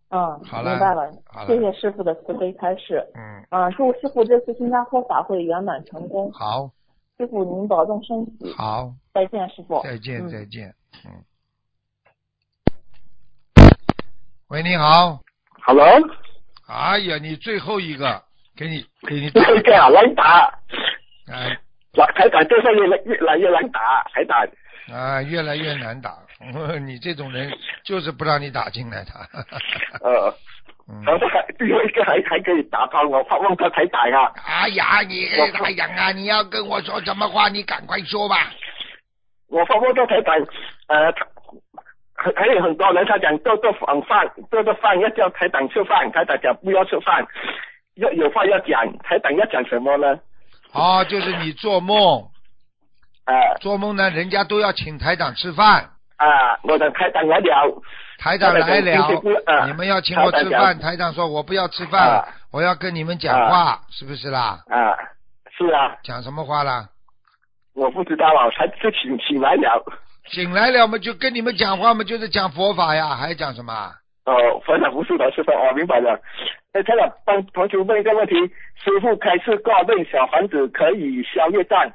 [0.08, 1.42] 嗯，好了明白了好。
[1.42, 3.04] 了谢谢师傅的慈悲开示。
[3.14, 6.30] 嗯，啊，祝师傅这次新加坡法会圆满成功。
[6.32, 6.70] 好，
[7.18, 8.54] 师傅您保重身体。
[8.56, 9.82] 好，再见，师傅。
[9.82, 10.74] 再见，嗯再见，
[11.04, 11.24] 嗯。
[14.48, 15.20] 喂，你好。
[15.64, 15.84] Hello，
[16.68, 18.22] 哎呀，你最后一个，
[18.56, 20.46] 给你给你最后一个好难打，
[21.32, 21.58] 哎
[21.96, 24.46] 来台长电话越来越来越难打，台长。
[24.92, 26.14] 啊，越来越难打。
[26.86, 27.50] 你这种人
[27.84, 29.10] 就是不让你打进来的。
[30.04, 30.32] 呃，
[30.88, 34.30] 嗯然后还最后一个还还可以打他我，发问他台长啊。
[34.46, 36.12] 哎呀，你太阳啊！
[36.12, 37.48] 你要跟我说什么话？
[37.48, 38.36] 你赶快说吧。
[39.48, 40.36] 我发问到台长，
[40.88, 41.26] 呃，他
[42.16, 47.26] 还还有很多人他讲做做晚饭，做做饭要叫台长吃饭，台长讲不要吃饭，
[47.96, 50.18] 要有话要讲，台长要讲什么呢？
[50.76, 52.22] 哦，就是你做梦，
[53.24, 57.82] 啊做梦呢，人家都要请台长吃饭，啊，我的台长来了，
[58.18, 64.60] 台长来了你们要请我吃饭，台长说我不要吃饭啊，我要跟你们讲话，是不是啦？
[64.68, 64.96] 啊，
[65.56, 66.88] 是啊，讲什么话啦？
[67.74, 69.82] 我不知道啊，才就请请来了。
[70.28, 73.72] 醒来了嘛，就跟你们讲话嘛，就是讲佛法呀，还讲什么？
[74.24, 76.18] 哦，佛长不是的，师傅，我明白了。
[76.76, 78.34] 哎，台长帮同学问一个问题：
[78.84, 81.90] 师傅开示过，论小房子可以消业障，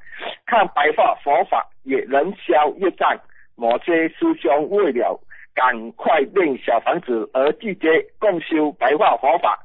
[0.48, 3.16] 看白话佛法也能消业障。
[3.56, 5.20] 某些师兄为了
[5.54, 9.60] 赶快练小房子，而拒绝共修白话佛法，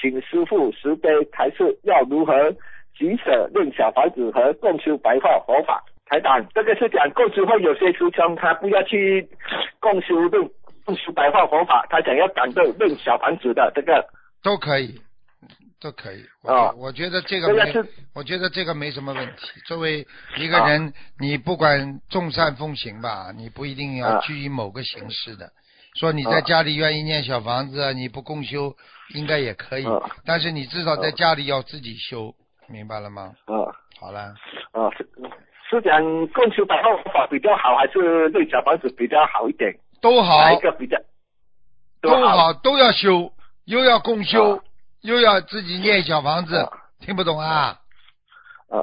[0.00, 2.54] 请师傅慈悲开示要如何
[2.94, 5.82] 取舍练小房子和共修白话佛法。
[6.06, 9.28] 台长，这个是讲共修会有些师兄他不要去
[9.80, 10.48] 共修论
[10.84, 14.06] 共修白话佛法，他想要赶着练小房子的这个
[14.42, 15.00] 都可以，
[15.80, 16.24] 都可以。
[16.42, 17.74] 我啊觉我觉得这个没
[18.14, 19.60] 我觉得这个没什么问题。
[19.66, 20.06] 作为
[20.36, 25.50] 一个人，你不管众善奉行吧，你不一定要啊拘于某个形式的。
[25.94, 28.74] 说你在家里愿意念小房子，你不共修，
[29.14, 29.86] 应该也可以。
[29.86, 32.34] 啊但是你至少在啊家里要自己修，
[32.68, 33.32] 明白了吗？
[33.46, 34.20] 啊好了，
[34.72, 35.06] 啊是
[35.68, 39.74] 是讲共修白话法比较好，还是对小房子比较好一点？
[40.00, 40.96] 都好哪一，个比较？
[42.00, 43.30] 都好，都要修，
[43.70, 44.60] 又要共修，啊
[45.02, 46.68] 又要自己念小房子，啊
[46.98, 47.78] 听不懂啊？
[48.68, 48.82] 啊，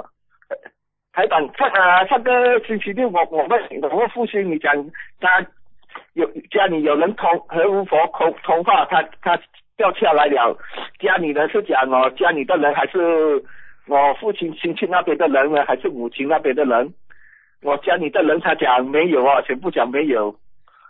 [1.11, 2.31] 台长，上啊上个
[2.65, 4.73] 星期六我我问我问父亲，你讲
[5.19, 5.45] 他
[6.13, 9.37] 有家里有人通和巫佛通通话，他他
[9.75, 10.57] 掉下来了，
[10.99, 13.43] 家里人是讲哦，家里的人还是
[13.87, 16.93] 我父亲亲戚那边的人呢，还是母亲那边的人？
[17.61, 20.33] 我家里的人他讲没有啊，全部讲没有。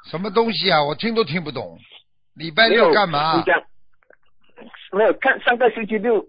[0.06, 0.84] 什么东西啊？
[0.84, 1.80] 我听都听不懂。
[2.36, 3.44] 礼拜六干嘛你？
[3.44, 3.60] 讲
[4.91, 6.25] 没有看上个星期六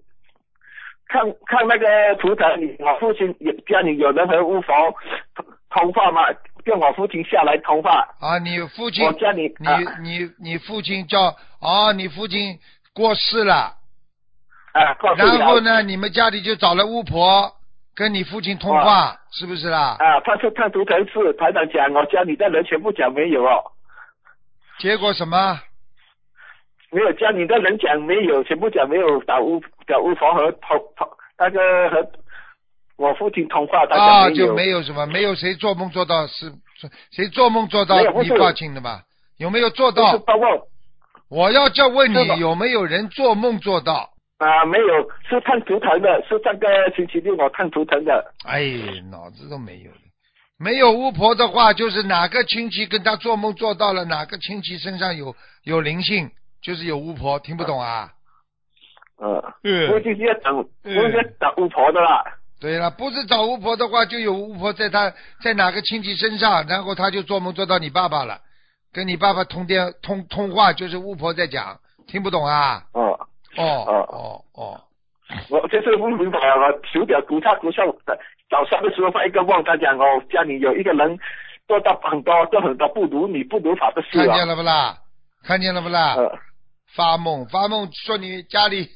[1.07, 4.75] 看看那个图腾，你我父亲也家里有人和巫婆
[5.35, 6.23] 通通话嘛，
[6.65, 8.07] 叫我父亲下来通话。
[8.21, 12.59] 啊，你父亲我，家里你啊你你父亲叫哦，你父亲
[12.95, 13.75] 过世了，
[14.73, 17.53] 啊，然后呢，你们家里就找了巫婆
[17.95, 19.97] 跟你父亲通话，是不是啦？
[19.99, 23.73] 啊，他是看图腾是台长讲，我家里的人全部讲没有哦，
[24.79, 25.61] 结果什么？
[26.91, 31.09] 没有家里的人讲没有，全部讲没有打巫打巫婆和通通
[31.39, 32.11] 那个和
[32.97, 34.31] 我父亲通话，他讲啊。
[34.31, 36.51] 就没有什么，没有谁做梦做到是，
[37.13, 39.03] 谁做梦做到你没有不是挂清的吧？
[39.37, 40.19] 有没有做到？
[40.19, 40.49] 包括
[41.31, 44.11] 我要叫问你有没有人做梦做到？
[44.39, 44.87] 啊，没有，
[45.29, 48.33] 是看图腾的，是上个星期六我看图腾的。
[48.47, 48.63] 哎，
[49.11, 49.99] 脑子都没有了。
[50.59, 55.35] 没有巫婆的话，就是哪个亲戚跟他做梦做到了，哪个亲戚身上有
[55.65, 56.31] 有灵性，
[56.63, 58.11] 就是有巫婆，听不懂啊？
[59.19, 60.51] 呃，嗯我就是要找，
[60.85, 62.25] 嗯我要找巫婆的啦。
[62.61, 65.13] 对了，不是找巫婆的话，就有巫婆在他
[65.43, 68.39] 在哪个亲戚身上，然后他就做梦做到你爸爸了，
[68.93, 72.83] 跟你爸爸通电通通话，就是巫婆在讲，听不懂啊？
[72.93, 73.19] 哦，
[73.57, 74.81] 哦哦哦哦，
[75.51, 77.87] 我就是不明白，啊手表鼓差鼓上
[78.51, 81.19] 早上的时候发一个梦，他讲哦，家里有一个人
[81.67, 84.27] 做到很多做很多不如你不如法的事啊。
[84.27, 84.97] 看见了不啦？
[85.45, 86.15] 看见了不啦？
[86.17, 86.39] 呃，
[86.95, 88.89] 发梦发梦说你家里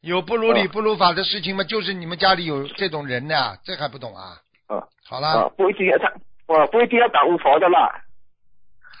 [0.00, 1.64] 有不如理哦不如法的事情吗？
[1.64, 4.36] 就是你们家里有这种人呢，这还不懂啊？
[4.66, 6.12] 啊，好啊了，，不一定要他，
[6.46, 8.02] 我不一定要打巫婆的啦。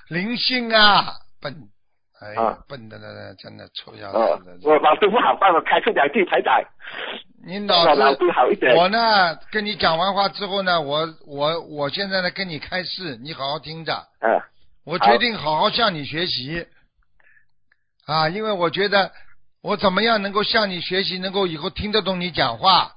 [0.08, 1.54] 灵性啊，笨，
[2.20, 6.62] 哎呀啊，笨的呢，真的臭要呃死的。，我脑子不好，帮我开出两句台长，
[7.46, 8.74] 你脑子子好一点。
[8.76, 13.94] 我呢，跟你讲完话之后呢，我我我现在呢跟你开示，你好好听着。
[13.94, 14.40] 啊，
[14.84, 16.66] 我决定好好向你学习，
[18.06, 19.12] 啊，因为我觉得
[19.62, 22.92] 我怎么样能够向你学习，能够以后听得懂你讲话，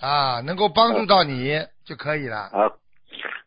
[0.00, 2.50] 啊，能够帮助到你就可以了。
[2.50, 2.58] 好，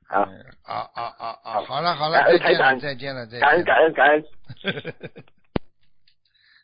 [0.07, 1.61] 好，嗯啊啊啊啊！
[1.67, 3.63] 好了好了，再见了再见了再感恩。
[3.63, 4.23] 感恩感恩。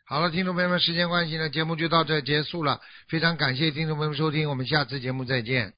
[0.08, 2.80] 好了，听众朋友们，时间关系呢，节目就到这结束了。
[3.08, 5.74] 非常感谢听众朋友们收听，我们下次节目再见。